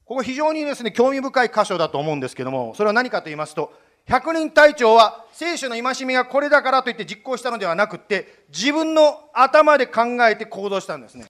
[0.04, 3.72] ここ非常にですね興味深い箇所だと思うんですけどもそれは何かと言いますと
[4.08, 11.26] 百人隊長は聖書の戒めがこれだからといって実行したのではなくって自分の頭で考えて行動したんですね。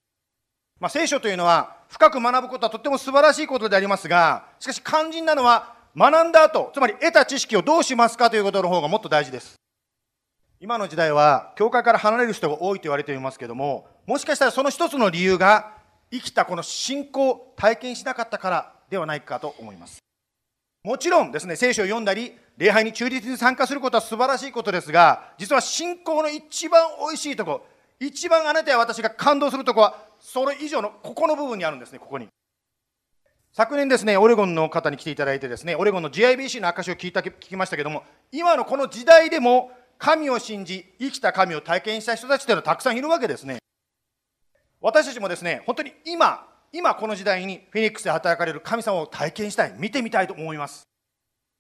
[0.79, 9.57] まあ、聖書というのは深く学ぶことはとっても素晴らしいことでありますがしかし肝心なのは学んだ後つまり得た知識をどうしますかということの方がもっと大事です。
[10.61, 15.73] 今の時代は教会から離れる人が多いと言われていますけどももしかしたらその一つの理由が
[16.13, 19.99] 生きたこの信仰を体験しなかったからではないかと思います。
[20.85, 27.65] もちろんですね聖書を読んだり礼拝に忠実に参加することは素晴らしいことですが、実は信仰の一番おいしいとこ、
[28.01, 32.27] 一番あなたや私が感動するとこは、それ以上のここの部分にあるんですね、ここに。
[33.53, 43.59] 昨年ですね、オレゴンの方に来ていただいてですね、オレゴンの GIBC の証を聞いた聞きましたけども、今のこの時代でも神を信じ、生きた神を体験した人たちというのはたくさんいるわけですね。
[44.81, 50.89] 私たちもですね、本当に今、今この時代にフェニックスで働かれる神様を体験したい、見てみたいと思います。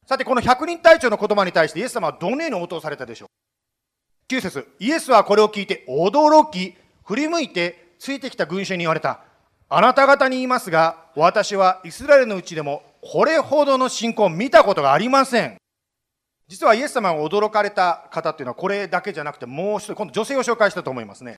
[0.08, 9.20] さて、この百人隊長の言葉に対してイエス様はどのように応答されたでしょう ?9 節イエスはこれを聞いて驚き、振り向いてついてきた群衆に言われた。
[9.68, 15.58] あなた方に言いますが、私はイスラエルのうちでもこれほどの信仰を見たことがありません。
[16.46, 21.36] 実はイエス様が驚かれた方っていうのはこれだけじゃなくてもう一人、今度女性を紹介したと思いますね。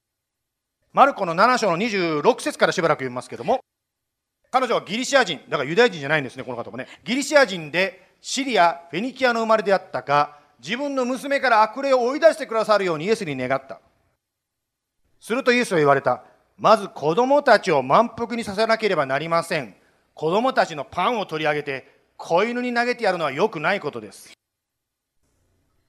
[0.92, 3.58] マルコの7章の26節からしばらく読みますけども、
[4.52, 6.86] 彼女はギリシア人、だからユダヤ人じゃないんですね、この方もね。
[7.02, 13.80] ギリシア人でシリア、フェニキアの生まれであったか、自分の娘から悪霊を追い出してくださるようにイエスに願った。
[15.18, 16.22] するとイエスは言われた。
[16.56, 19.74] まず子供たちを満腹にさせなければなりません。
[20.14, 24.32] 子供たちのパンを取り上げて、子犬に投げてやるのは良くないことです。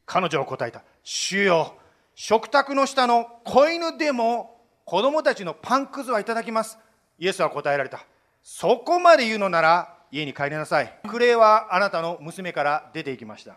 [0.06, 0.84] 彼女は答えた。
[1.04, 1.76] 主よ、
[2.16, 6.78] 食卓の下の子犬でも子供たちのパンくずはいただきます。
[7.20, 8.06] イエスは答えられた。
[8.42, 10.94] そこまで言うのなら家に帰りなさい。
[11.08, 13.56] クレイはあなたの娘から出ていきました。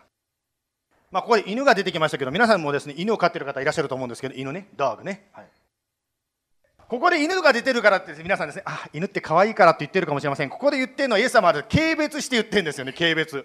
[1.11, 5.29] まあ、ここで犬が出てきましたけど、皆さんもですね、犬を飼ってる方いらっしゃると思うんですけど、犬ね、ドッグね。
[5.33, 5.45] はい、
[6.87, 10.49] ここで犬が出てるからって、皆さんですね、あ、犬って可愛いからって言ってるかもしれません。
[10.49, 13.43] ここで言ってるのはイエス様は軽蔑して言ってるんですよね、軽蔑。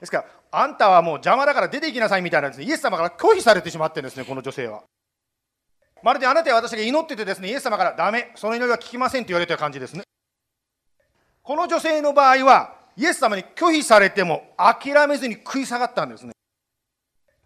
[0.00, 4.82] ですから、あんたはもう邪魔だから出て行きなさいみたいなですね、イエス様から拒否されてしまってるんですね、この女性は。
[6.02, 10.02] まるであなたや私が祈っててですね、イエス様からダメ、その祈りは聞きませんと言われた感じですね。
[11.46, 16.32] この女性の場合は、イエス様に拒否されても諦めずに食い下がったんですね。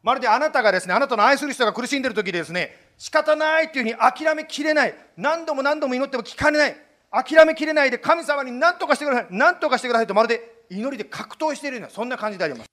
[0.02, 6.76] まるであなたがですね、あなたの愛する人が苦しんでいる時でですね、仕方ないっていうふうに諦めきれない、何度も何度も祈っても聞かれない、
[7.10, 12.70] 諦めきれないで神様に何とかしてください、何とかしてくださいとまるで祈りで格闘しているような、そんな感じであります。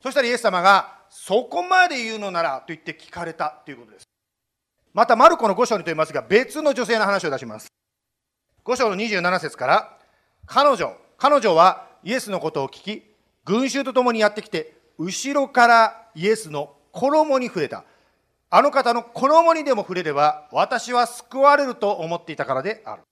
[0.00, 4.04] そしたらイエス様が、そこまで言うのならと言って聞かれたということです。
[4.94, 7.66] また、マルコの5章にと言いますが、別の女性の話を出します。
[8.64, 9.99] 5章の27節から、
[10.52, 13.04] 彼女、彼女はイエスのことを聞き、
[13.44, 17.84] 群衆と共にやってきて、後ろからイエスの衣に触れた。
[18.50, 23.02] あの方の衣にでも触れれば、私は救われると思っていたからである。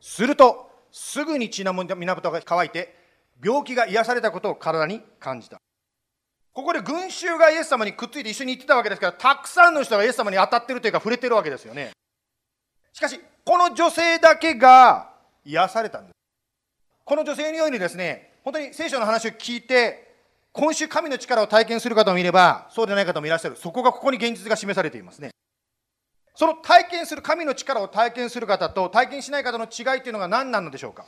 [0.00, 2.96] すると、すぐに血の源が乾いて、
[3.44, 5.58] 病気が癒されたことを体に感じた。
[6.54, 11.90] ここで群衆がイエス様にくっついて一緒に行ってたわけですから、たくさんの人がイエス様に当たってるというか触れてるわけですよね。
[12.94, 15.10] しかし、この女性だけが
[15.44, 16.15] 癒されたんです。
[17.06, 20.12] この女性のようにですね、本当に聖書の話を聞いて、
[20.50, 23.56] 今週神の力を体験する方もいれば、そうでない方もいらっしゃる。
[23.56, 25.30] そこがここに現実が示されていますね。
[26.34, 31.06] その体験する神の力を体験する方と体験しない方の違いというのが何なのでしょうか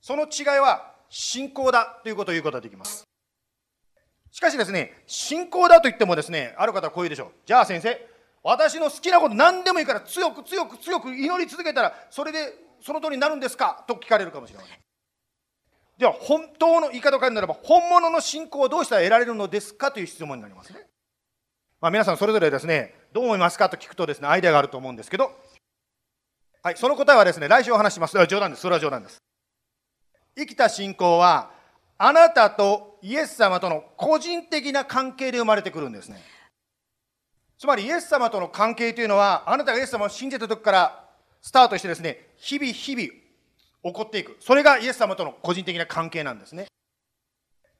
[0.00, 3.02] その違いは信仰だということを言うことができます。
[4.30, 7.28] しかしですね、信仰だと言ってもですね、ある方はこう言うでしょう。
[7.44, 7.98] じゃあ先生、
[8.44, 13.84] 私の好きなこと何でもいいから強く強く強く祈り続けたら、それでその通りになるんですか？
[13.88, 14.78] と聞かれるかもしれません。
[15.98, 19.90] では、本当の言い方を変えるならば、本物の信仰をどうしたら得られるのですか？
[19.90, 20.86] という質問になりますね。
[21.80, 23.68] まあ、皆さんそれぞれですね、どう思いますか？
[23.68, 25.32] と聞くとですね、アイデアがあると思うんですけど、
[26.62, 28.16] はい、その答えはですね、来週お話します。
[28.28, 28.62] 冗談です。
[28.62, 29.18] それは冗談です。
[30.36, 31.50] 生きた信仰は、
[31.98, 36.22] あなたとイエス様との個人的な関係で生まれてくるんですね。
[37.58, 41.02] つまりイエス様との関係というのは、あなたがイエス様を信じた時から
[41.46, 43.12] スタートしてですね、日々日々起
[43.92, 44.36] こっていく。
[44.40, 46.66] それがイエス様との個人的な関係なんですね。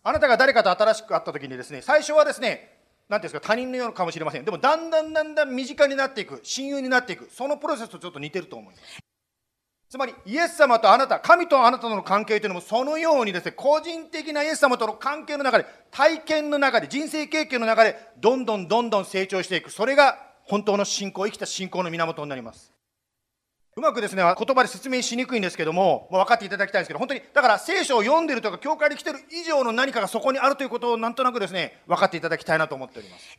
[0.04, 4.44] あなたが誰かと新しく会った時にですね、最初はですね、何ていうんですか、他人のようかもしれません。
[4.44, 9.00] でも、だんだんだんだん身近になっていく、親友になっていく、そのプロセスとちょっと似てると思います。
[9.88, 19.72] つまりイエス様とあなた、神とあなたとの関係というのもそのようにですね、個人的なイエス様との関係の中で、体験の中で、人生経験の中で、どんどんどんどん成長していく。
[19.72, 22.75] それが本当の信仰、生きた信仰の源になります。
[23.78, 33.38] うまくですね、言葉で説明しにくいんですけども、もう分かっていただきたいんですけど、本当に、だから聖書を読んでるとか、教会に来てる以上の何かがそこにあるということをなんとなくですね、分かっていただきたいなと思っております。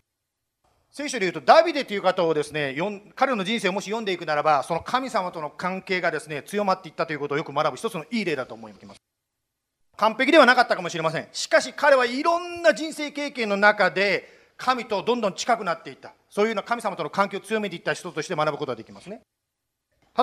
[0.91, 2.75] 聖書で言うとダビデという方をですね
[3.15, 8.97] 彼の人生をもし読んでいくならばその神様との関係がですね強まっていったということをよく学ぶ一つのいい例だと思います。
[9.95, 11.27] 完璧ではなかったかもしれません。
[11.33, 14.27] しかし彼はいろんな人生経験の中で
[14.57, 16.13] 神とどんどん近くなっていった。
[16.29, 19.21] そういうような神様との関係を強めていった人として学ぶことができますね。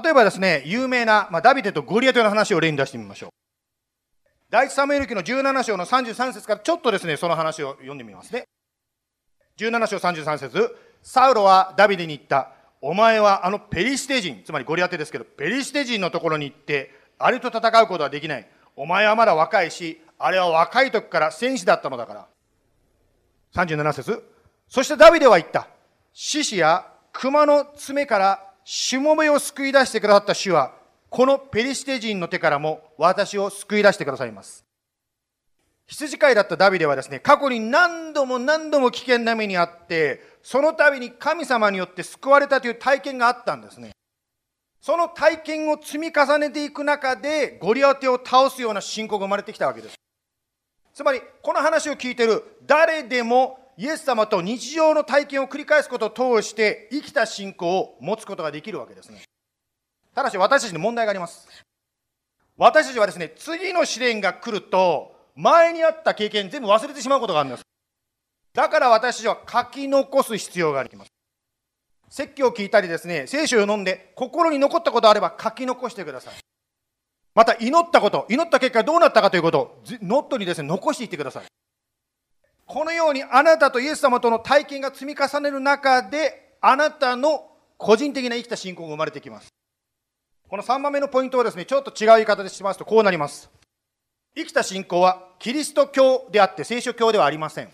[0.03, 3.31] 例えばですね有名な、まあ、ダビデとゴリアテの話を例に出してみましょう
[4.51, 8.45] 第一サムエル記の17章の33節からちょっとですねその話を読んでみますね
[9.59, 12.51] 17章33節サウロはダビデに言った。
[12.81, 18.49] お前はあのペリシテ人、つまりゴリアテですけど、ペリシテ人のところに行って、あれと戦うことはできない。
[18.75, 22.27] お前はまだ若いし、あれは若い時から戦士だったのだから。
[23.55, 24.25] 37節
[24.69, 25.69] そしてダビデは言った。
[26.15, 30.73] 獅子や熊の爪からしもべを救い出してくださった主は、
[31.11, 34.65] このペリシテ人の手からも私を救い出してくださいます。
[35.87, 43.93] 羊飼いだったダビデはですね、過去に何度も何度も危険な目にあって、その度に神様によって救われたという体験があったんですね。
[44.81, 49.95] その体験を積み重ねていく中で、ゴリアテを倒すような信仰が生まれてきたわけです。
[50.95, 59.23] つまり、この話を聞いている誰でもイエス様と日常の体験を繰り返すことを通して生きた信仰を持つことができるわけですね。
[60.15, 61.49] ただし私たちに問題があります。
[62.57, 67.65] 私たちはですね、次の試練が来ると、前にあった経験全部忘れてしまうことがあるんです。
[68.53, 71.11] だから私たちは書き残す必要があります。
[72.09, 76.35] 説教を聞いたりですね、聖書を読んで心に残ったことあれば書き残してください。
[77.35, 81.45] また祈ったこと、祈った結果どうなったかということをノットにですね、残していってください。
[82.67, 89.49] このようにあなたとイエス様との体験が積み重ねる中で、あなたの個人的な生きた信仰が生まれてきます。
[90.49, 93.51] この3番目のポイントはですね、ちょっと違う言い方でしますとこうなります。
[94.37, 97.71] 生きた信仰はキリスト教であって聖書教ではありません。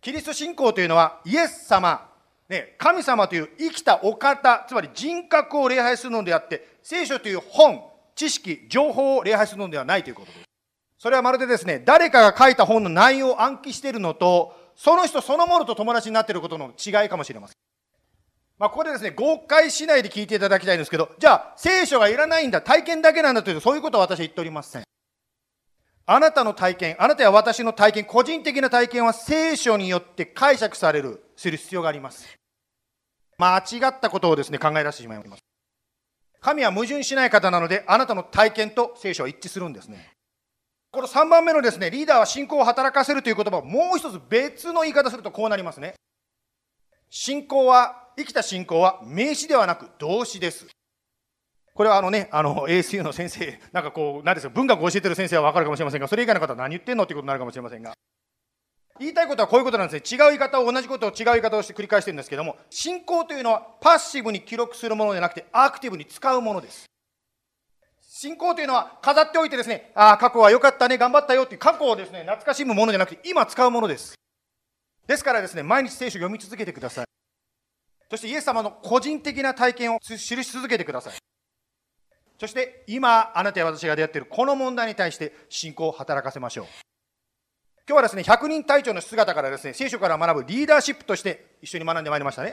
[0.00, 2.10] キリスト信仰というのはイエス様、
[2.48, 7.82] ね、神様という生きたお方、つまり人格を礼拝するのであって、聖書という本、
[8.14, 10.43] 知識、情報を礼拝するのではないということです。
[11.04, 17.56] それはまるでですね、誰かが書いた本の内容を暗記しているのと、その人そのものと友達になっていることの違いかもしれません。
[18.56, 24.84] まあ、ここでですね、誤解しないで聞いていただきたいんですけど、じゃあ、聖書がいらないんだ、体験だけなんだというと、そういうことは私は言っておりません。
[26.06, 32.26] あなたの体験、あなたや私の体験、個人的な体験は聖書によって解釈される、する必要があります。
[33.36, 35.42] 間違ったことをですね、考え出してしまいます。
[36.40, 40.13] 神は矛盾しない方なので、あなたの体験と聖書は一致するんですね。
[40.94, 45.94] この3番目のですね、リーダーは信仰を働かせるという言葉をもう一つ別の言い方するとこうなりますね。
[47.10, 50.68] 信仰は、生きた信仰は名詞ではなく動詞です。
[51.74, 57.92] これはあのね、あの、ASU の先生、なんかこう、何ですか、文学を教えてる先生はわかるかもしれませんが、それ以外の方は何言ってんのっていうことになるかもしれませんが。
[59.00, 60.18] 言いたいことはこういうことなんですね。
[60.18, 66.86] 違う言い方を、同じことを違う言い方をして繰り返してるんですけども、信仰というのはパッシブに記録するものじゃなくて、アクティブに使うものです。
[68.16, 74.14] 信仰というのは飾っておいてですね、ああ、過去は良かったね、頑張ったよっていう過去をですね、懐かしむものじゃなくて、今使うものです。
[75.08, 77.06] ですからですね、毎日聖書を読み続けてください。
[78.08, 81.14] そしてイエス様の個人的な体験を記し続けてください。
[82.38, 86.66] そして今あなたや私が出会っているこの問題に対して信仰を働かせましょう。
[87.88, 92.52] 今日はですね、100人隊長の姿からですね、聖書から学ぶリーダーシップとして一緒に学んでまいりましたね。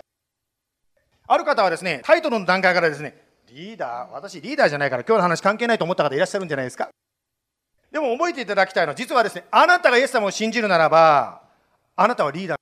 [1.28, 6.90] ある方はですね、タイトルの段階からですね、リーダー、私リーダーじゃないから今日の話関係ないと思った方いらっしゃるんじゃないですか。
[7.92, 11.42] でも覚えていただきたいのは、実はですね、あなたがイエス様を信じるならば、
[11.98, 12.58] あなたはリーダー。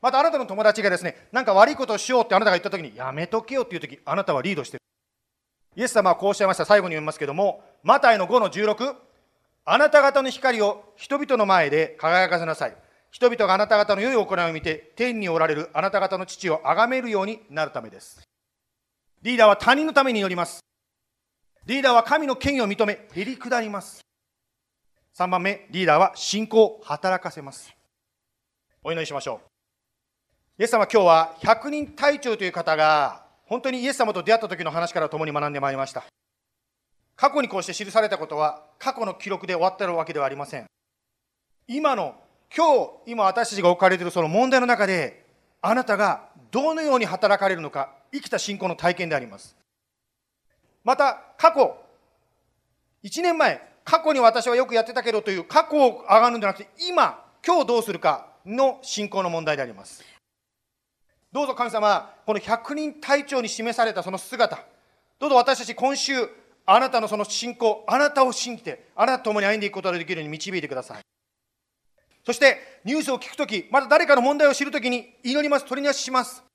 [0.00, 4.82] またあなたの友達がですね、なんか悪いことをしようってあなたが言った時に、やめとけよっていう時、あなたはリードしてる。
[5.74, 6.64] イエス様はこうおっしゃいました。
[6.64, 8.94] 最後に読みますけども、マタイの5の16、
[9.64, 12.76] あなた方の光を人々の前で輝かせなさい。
[13.10, 18.25] 人々があなた方の良い行いを見て、天におられるあなた方の父を崇めるようになるためです。
[19.26, 20.60] リーダーは他人のために祈ります。
[21.64, 24.06] リーダーは神の権威を認め、へり下ります。
[25.18, 27.74] 3番目、リーダーは信仰を働かせます。
[28.84, 29.40] お祈りしましょ
[30.58, 30.62] う。
[30.62, 36.04] イエス様今日は100人隊長という方が本当にイエス様と出会った時の話から共に学んでまいりました。
[37.16, 40.66] 過去にこうして記されたことは過去の記録で終わってるわけではありません。
[41.66, 42.14] 今の、
[42.56, 45.26] 今日、今私たちが置かれているその問題の中で、
[45.62, 46.25] あなたが
[46.56, 49.54] どのように働かれるのか、生きた信仰の体験であります。
[50.84, 51.76] また、過去、
[53.04, 60.02] 1年前、過去に私はよくやってたけどという過去を上がるんじゃなくて、今、今日どうするかの信仰の問題であります。
[61.30, 64.58] どうぞ神様、この百人隊長に示されたその姿、
[65.18, 66.14] どうぞ私たち今週、
[66.64, 71.02] あなたのその信仰、あなたを信じて、あなたと共に歩んでいくことができるように導いてください。
[72.24, 76.45] そして、ニュースを聞くとき、また誰かの問題を知るときに祈ります、取りなしします。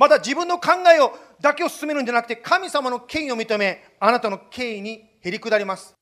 [0.00, 5.94] また自分の考えをだけを進めるんじゃなくて、神様の権威を認め、あなたの権威にへり下ります。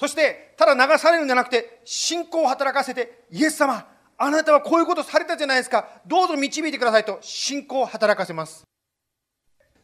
[0.00, 3.86] そして、ただ流されるんじゃなくて、信仰を働かせて、イエス様、
[4.16, 6.00] あなたはこういうことされたじゃないですか。
[6.06, 8.64] どうぞ導いてくださいと信仰を働かせます。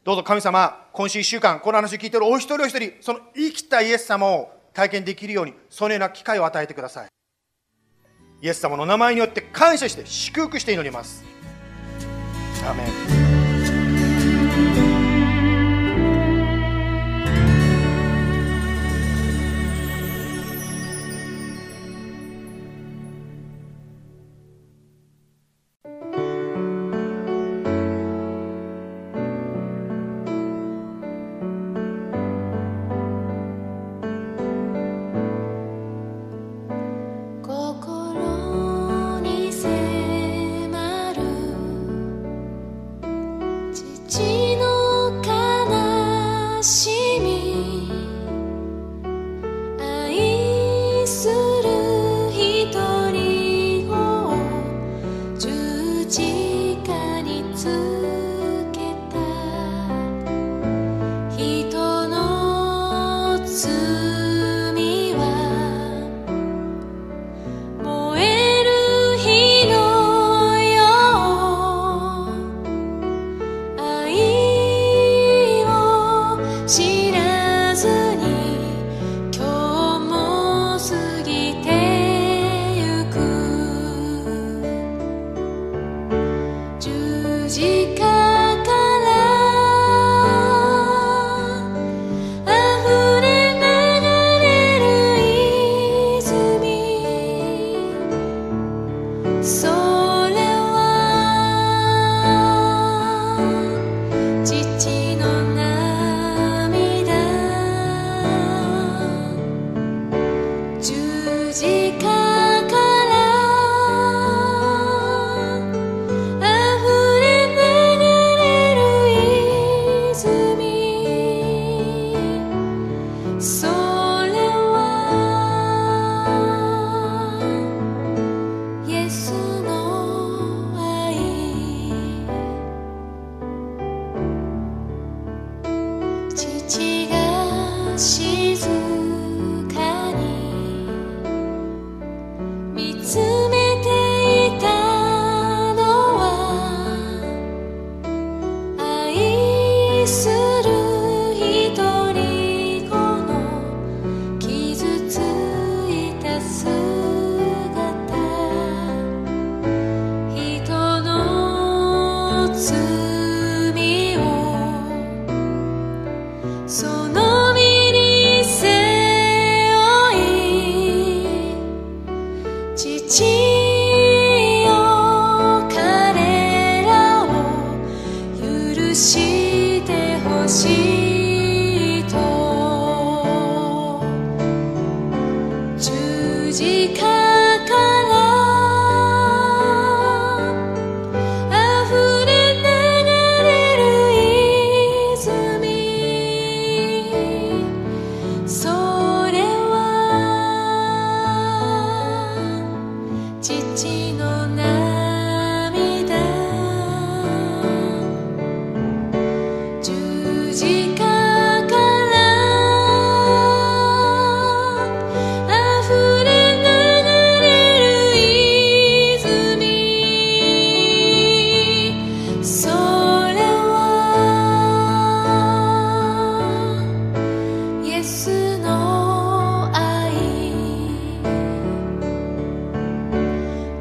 [0.02, 7.09] どうぞ神様、今週1週間、この話を聞いているお一人お一人、その生きたイエス様を体験できるように、そのような機会を与えてください。
[8.40, 11.34] イエス様の名前によって感謝して祝福して祈ります。
[12.67, 13.14] ア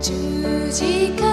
[0.04, 0.12] 十
[0.70, 0.84] 字
[1.16, 1.33] 架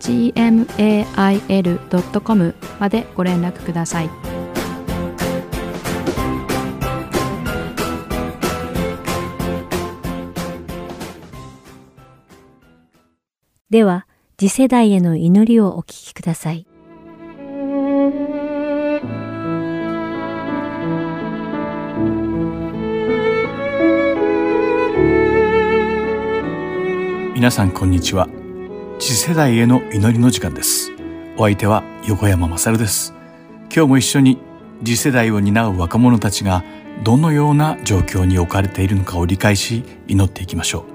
[0.00, 1.54] gmail.com
[2.78, 4.10] までご連絡ください。
[13.68, 14.06] では、
[14.38, 16.66] 次世代への祈りをお聞きください。
[27.34, 28.30] 皆さんこんにちは
[28.98, 30.90] 次世代への祈りの時間です。
[31.36, 33.12] お相手は横山まさるです。
[33.74, 34.38] 今日も一緒に
[34.82, 36.64] 次世代を担う若者たちが
[37.04, 40.86] どのような状況に置かれているのかを理解し祈っていきましょ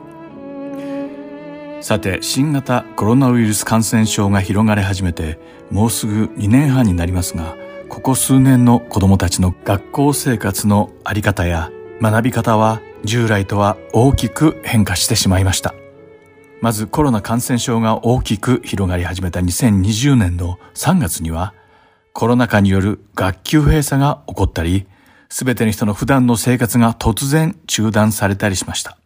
[1.79, 1.83] う。
[1.83, 5.39] さて新型コロナウイルス感染症が広がり始めて
[5.69, 7.55] もうすぐ2年半になりますが
[7.89, 11.71] ここ数年の子供たちの学校生活のあり方や
[12.01, 15.75] 学び方は従来とは大きく変化してしまいました。
[16.61, 21.55] まずコロナ感染症が大きく広がり始めた2020年の3月には、
[22.13, 24.85] コロナ禍による学級閉鎖が起こったり、
[25.27, 28.99] すべての人の普段の生活が突然中断されたりしました。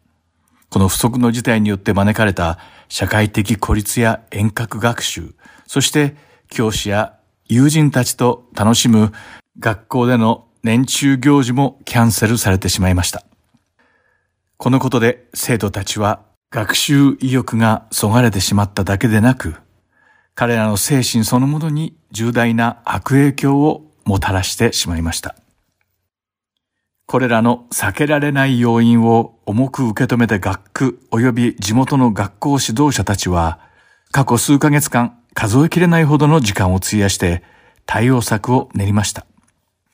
[0.70, 5.34] この不測の事態によって招かれた社会的孤立や遠隔学習、
[5.66, 6.18] そして
[6.49, 9.14] 教師や友人たちと楽しむ
[9.60, 13.24] 学校での年中行事もキャンセルされてしまいました。
[14.58, 16.22] このことで生徒たちは
[16.56, 19.56] 学習意欲がそがれてしまっただけでなく、
[20.36, 25.36] 彼らの精神そのものに重大な悪影響をもたらしてしまいました。
[27.08, 33.60] これらの避けられない要因を重く受け止めた学区及び地元の学校指導者たちは、
[34.14, 37.43] 過去数ヶ月間数えきれないほどの時間を費やして
[37.86, 39.26] 対応策を練りました。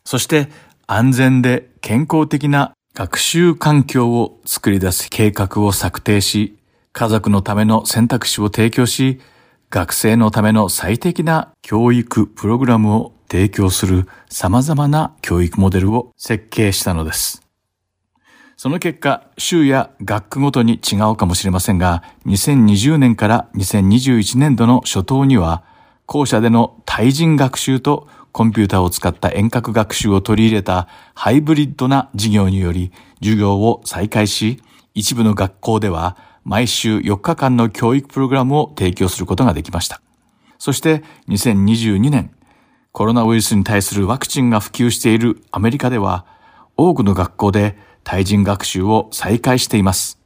[0.06, 0.48] そして
[0.86, 6.58] 安全で健康的な学習環境を作り出す計画を策定し、
[6.92, 9.22] 家族のための選択肢を提供し、
[9.70, 17.42] 学生のための最適な教育プログラムを提供する様々な教育モデルを設計したのです。
[18.58, 25.64] その結果、州や学区ごとに違うかもしれませんが、2020年から2021年度の初頭には、
[26.06, 34.62] 校舎での対人学習とコンピューターを使った遠隔学習を取り入れたハイブリッドな授業により授業を再開し、
[34.94, 40.02] 一部の学校では毎週4日間の教育プログラムを提供することができました。
[40.58, 42.32] そして2022年、
[42.92, 46.26] コロナウイルスに対するワクチンが普及しているアメリカでは
[46.78, 50.20] 多くの学校で対人学習を再開しています。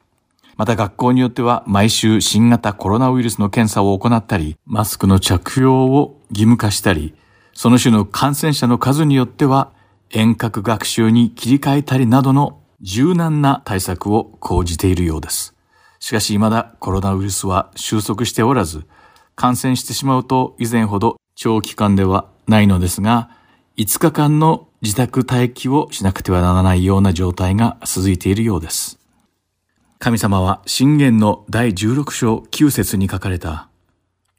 [0.57, 7.13] また学校によっては毎週新型コロナウイルスの検査を行ったり、マスクの着用を義務化したり、
[7.55, 9.71] その種の感染者の数によっては
[10.11, 15.55] 遠隔学習に切り替えたりなどの柔軟な対策を講じているようです。
[15.99, 18.85] しかし未だコロナウイルスは収束しておらず、
[19.35, 23.29] 感染してしまうと以前ほど長期間ではないのですが、
[23.77, 28.99] 5日間の自宅待機をしなくてはならないような状態が続いているようです。
[29.97, 33.69] 神様は信玄の第16章9節に書かれた、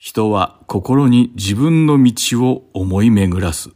[0.07, 3.71] 人は心に自分の道を思い巡らす。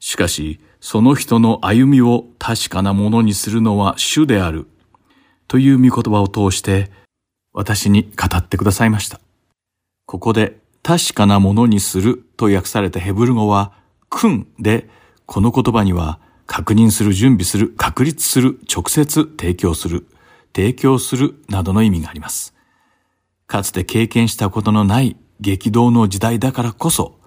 [0.00, 4.66] しかし、その人の歩みを確かなものにするのは主である。
[5.46, 6.90] という御言葉を通して、
[7.52, 9.20] 私に語ってくださいました。
[10.06, 13.74] ここで、確かなものにすると訳されたヘブル語は、
[14.08, 14.88] くんで、
[15.26, 20.06] この言葉には、確認する、準備する、確立する、直接提供する、
[20.56, 22.54] 提供するなどの意味があります。
[23.46, 27.18] かつて経験したことのない激動の時代だからこそ、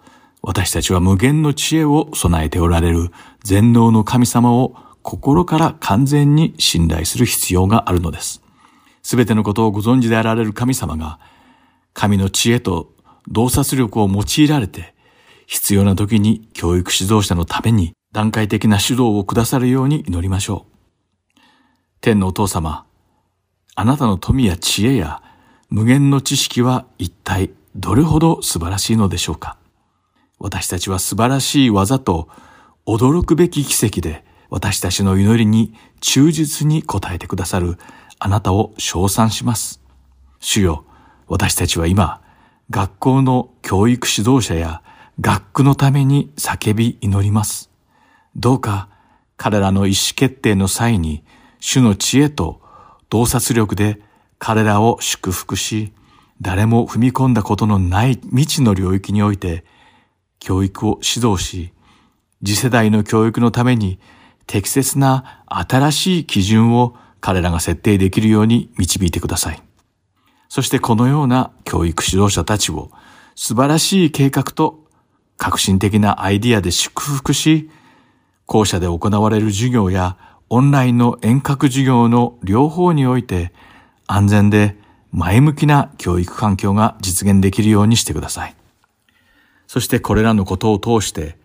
[0.41, 3.11] 私たちは無限の知恵を備えておられる
[3.43, 8.41] 全能の神様を心から完全に信頼する必要があるのです。
[9.03, 11.19] すべてのことをご存知であられる神様が、
[11.93, 12.93] 神の知恵と
[13.27, 14.93] 洞察力を用いられて、
[15.45, 21.39] 必要な時に教育指導者のために段階的な指導をくださるように祈りましょう。
[21.99, 22.85] 天のお父様、
[23.75, 25.21] あなたの富や知恵や
[25.69, 29.57] 無限の知識は一体どれほど素晴らしいのでしょうか？
[30.39, 32.27] 私たちは素晴らしい技と
[32.85, 37.77] 驚くべき奇跡で私たちの祈りに忠実に応えてくださる
[38.19, 39.81] あなたを称賛します。
[40.39, 40.85] 主よ、
[41.27, 42.21] 私たちは今、
[42.69, 44.81] 学校の教育指導者や
[45.19, 47.69] 学区のために叫び祈ります。
[48.35, 48.89] どうか
[49.37, 51.23] 彼らの意思決定の際に
[51.59, 52.61] 主の知恵と
[53.09, 54.01] 洞察力で
[54.39, 55.93] 彼らを祝福し、
[56.41, 59.63] 誰も踏み込んだことのない未知の領域において
[60.39, 61.71] 教育を指導し、
[62.43, 63.99] 次世代の教育のために
[64.47, 69.61] 適切な新しい基準を彼らが設定できるように導いてください。
[70.49, 72.89] そしてこのような教育指導者たちを
[73.35, 74.87] 素晴らしい計画と
[75.37, 77.69] 革新的なアイディアで祝福し、
[78.47, 80.17] 校舎で行われる授業や
[80.49, 83.53] オンラインの遠隔授業の両方において
[84.07, 84.80] 安全で
[85.11, 88.55] 前向きな教育環境が実現できるようにしてください。
[89.67, 91.37] そしてこれらのことを通して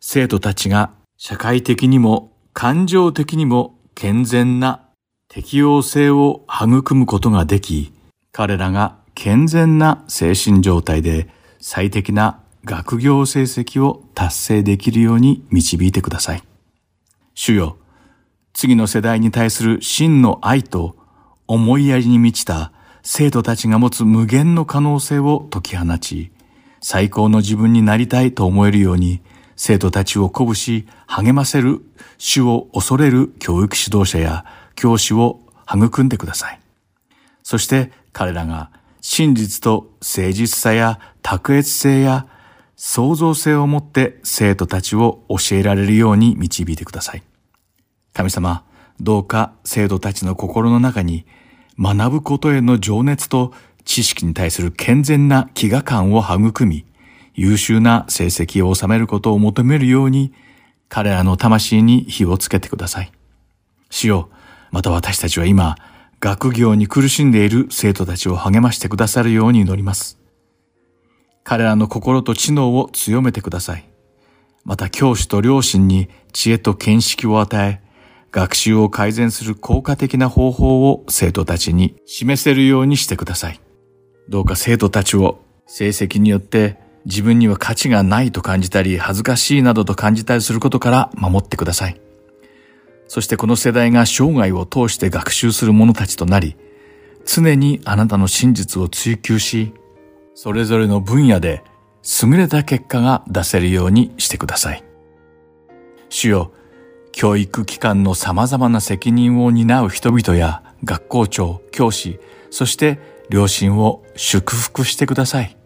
[0.00, 4.82] 生徒たちが社会的にも感情的にも健全な
[5.28, 7.92] 適応性を育むことができ、
[8.32, 11.28] 彼らが健全な精神状態で
[11.60, 16.42] 最適な学業成績を達成できるように導いてください。
[17.34, 17.78] 主よ、
[18.52, 20.96] 次の世代に対する真の愛と
[21.46, 26.30] 思いやりに満ちた生徒たちが持つ無限の可能性を解き放ち、
[26.80, 29.20] 最高の自分になりたいと思えるように、
[29.56, 31.82] 生徒たちを鼓舞し、励ませる、
[32.18, 34.44] 主を恐れる教育指導者や
[34.74, 36.60] 教師を育んでください。
[37.42, 42.26] そして彼らが真実と誠実さや卓越性や
[42.76, 47.22] 創造性を持って生徒たちを教えられるように導いてください。
[48.12, 48.64] 神様、
[49.00, 51.26] どうか生徒たちの心の中に
[51.82, 53.52] 学ぶことへの情熱と
[53.84, 56.86] 知識に対する健全な飢餓感を育み、
[57.34, 60.32] 優秀な成績を収めることを求めるように、
[60.88, 63.10] 彼らの魂に火をつけてください。
[63.90, 64.30] 主よ、
[64.70, 65.74] また私たちは今、
[66.20, 70.20] 学業に苦しんでいる生徒たちを励ましてくださるように祈ります。
[71.42, 73.88] 彼らの心と知能を強めてください。
[74.64, 77.80] また教師と両親に知恵と見識を与え、
[78.32, 83.60] 学習を改善する効果的な方法を生徒たちに示せるようにしてください。
[84.28, 92.00] どうか生徒たちを成績によって自分には価値がないと感じたり恥ずかしいなどと感じたりすることから守ってください。
[93.06, 96.56] そしてこの世代が生涯を通して学習する者たちとなり、
[97.26, 99.74] 常にあなたの真実を追求し、
[100.34, 101.62] それぞれの分野で
[102.22, 104.82] 優れた結果が出せるようにしてください。
[106.08, 106.52] 主よ、
[107.12, 112.18] 教育機関の様々な責任を担う人々や学校長、教師、
[112.50, 112.98] そして
[113.28, 115.56] 両親を祝福してください。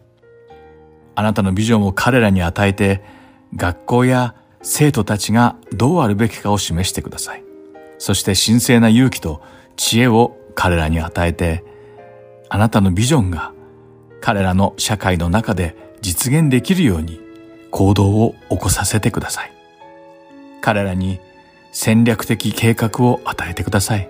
[1.15, 3.01] あなたのビジョンを彼らに与えて、
[3.55, 7.43] 学校や生徒たちがどうあるべきかを示してください。
[7.97, 9.41] そして神聖な勇気と
[9.75, 11.63] 知恵を彼らに与えて、
[12.49, 13.53] あなたのビジョンが
[14.21, 17.19] 彼らの社会の中で実現できるように
[17.71, 19.51] 行動を起こさせてください。
[20.61, 21.19] 彼らに
[21.79, 24.09] 戦略的計画を与えてください。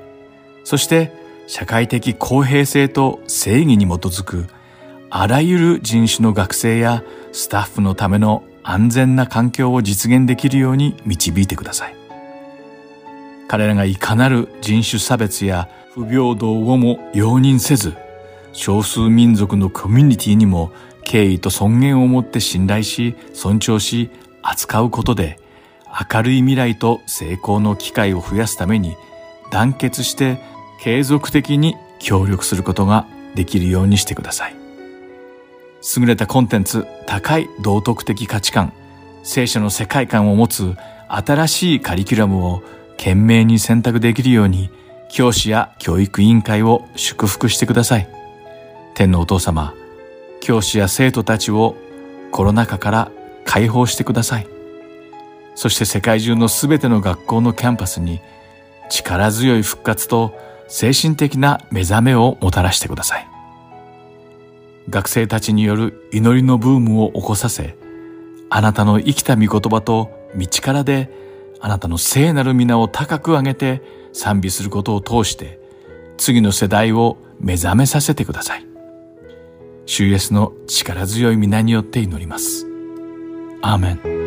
[0.64, 1.12] そして
[1.48, 4.48] 社会的公平性と正義に基づく
[5.10, 7.04] あらゆる人種の学生や
[7.34, 11.96] スタッフのための安全な環境を実現できるように導いてください。
[13.50, 17.96] 彼らがいかなる人種差別や不平等をも容認せず、
[18.54, 20.72] 少数民族のコミュニティにも
[21.04, 24.10] 敬意と尊厳を持って信頼し、尊重し、
[24.42, 25.38] 扱うことで、
[26.12, 28.96] 明るい未来と成功の機会を増やすために、
[29.52, 30.40] 団結して
[30.82, 34.56] 継続的に協力することができるようにしてください。
[35.98, 38.74] 優れたコンテンツ、高い道徳的価値観、
[39.24, 40.76] 聖書の世界観を持つ
[41.08, 42.64] 新しいカリキュラムを
[42.98, 44.70] 懸命に選択できるように、
[45.10, 48.10] 教師や教育委員会を祝福してください。
[48.96, 49.74] 天のお父様、
[50.42, 51.76] 教師や生徒たちを
[52.32, 53.12] コロナ禍から
[53.46, 54.57] 解放してください。
[55.58, 58.22] そして世界中のすべての学校のキャンパスに
[58.92, 60.38] 力強い復活と
[60.68, 63.28] 精神的な目覚めをもたらしてください。
[64.88, 67.76] 学生たちによる祈りのブームを起こさせ、
[68.52, 71.10] あなたの生きた御言葉と道からで
[71.60, 73.82] あなたの聖なる皆を高く上げて
[74.14, 75.60] 賛美することを通して
[76.18, 78.68] 次の世代を目覚めさせてください。
[79.88, 82.68] 主イエスの力強い皆によって祈ります。
[83.64, 84.27] アーメン。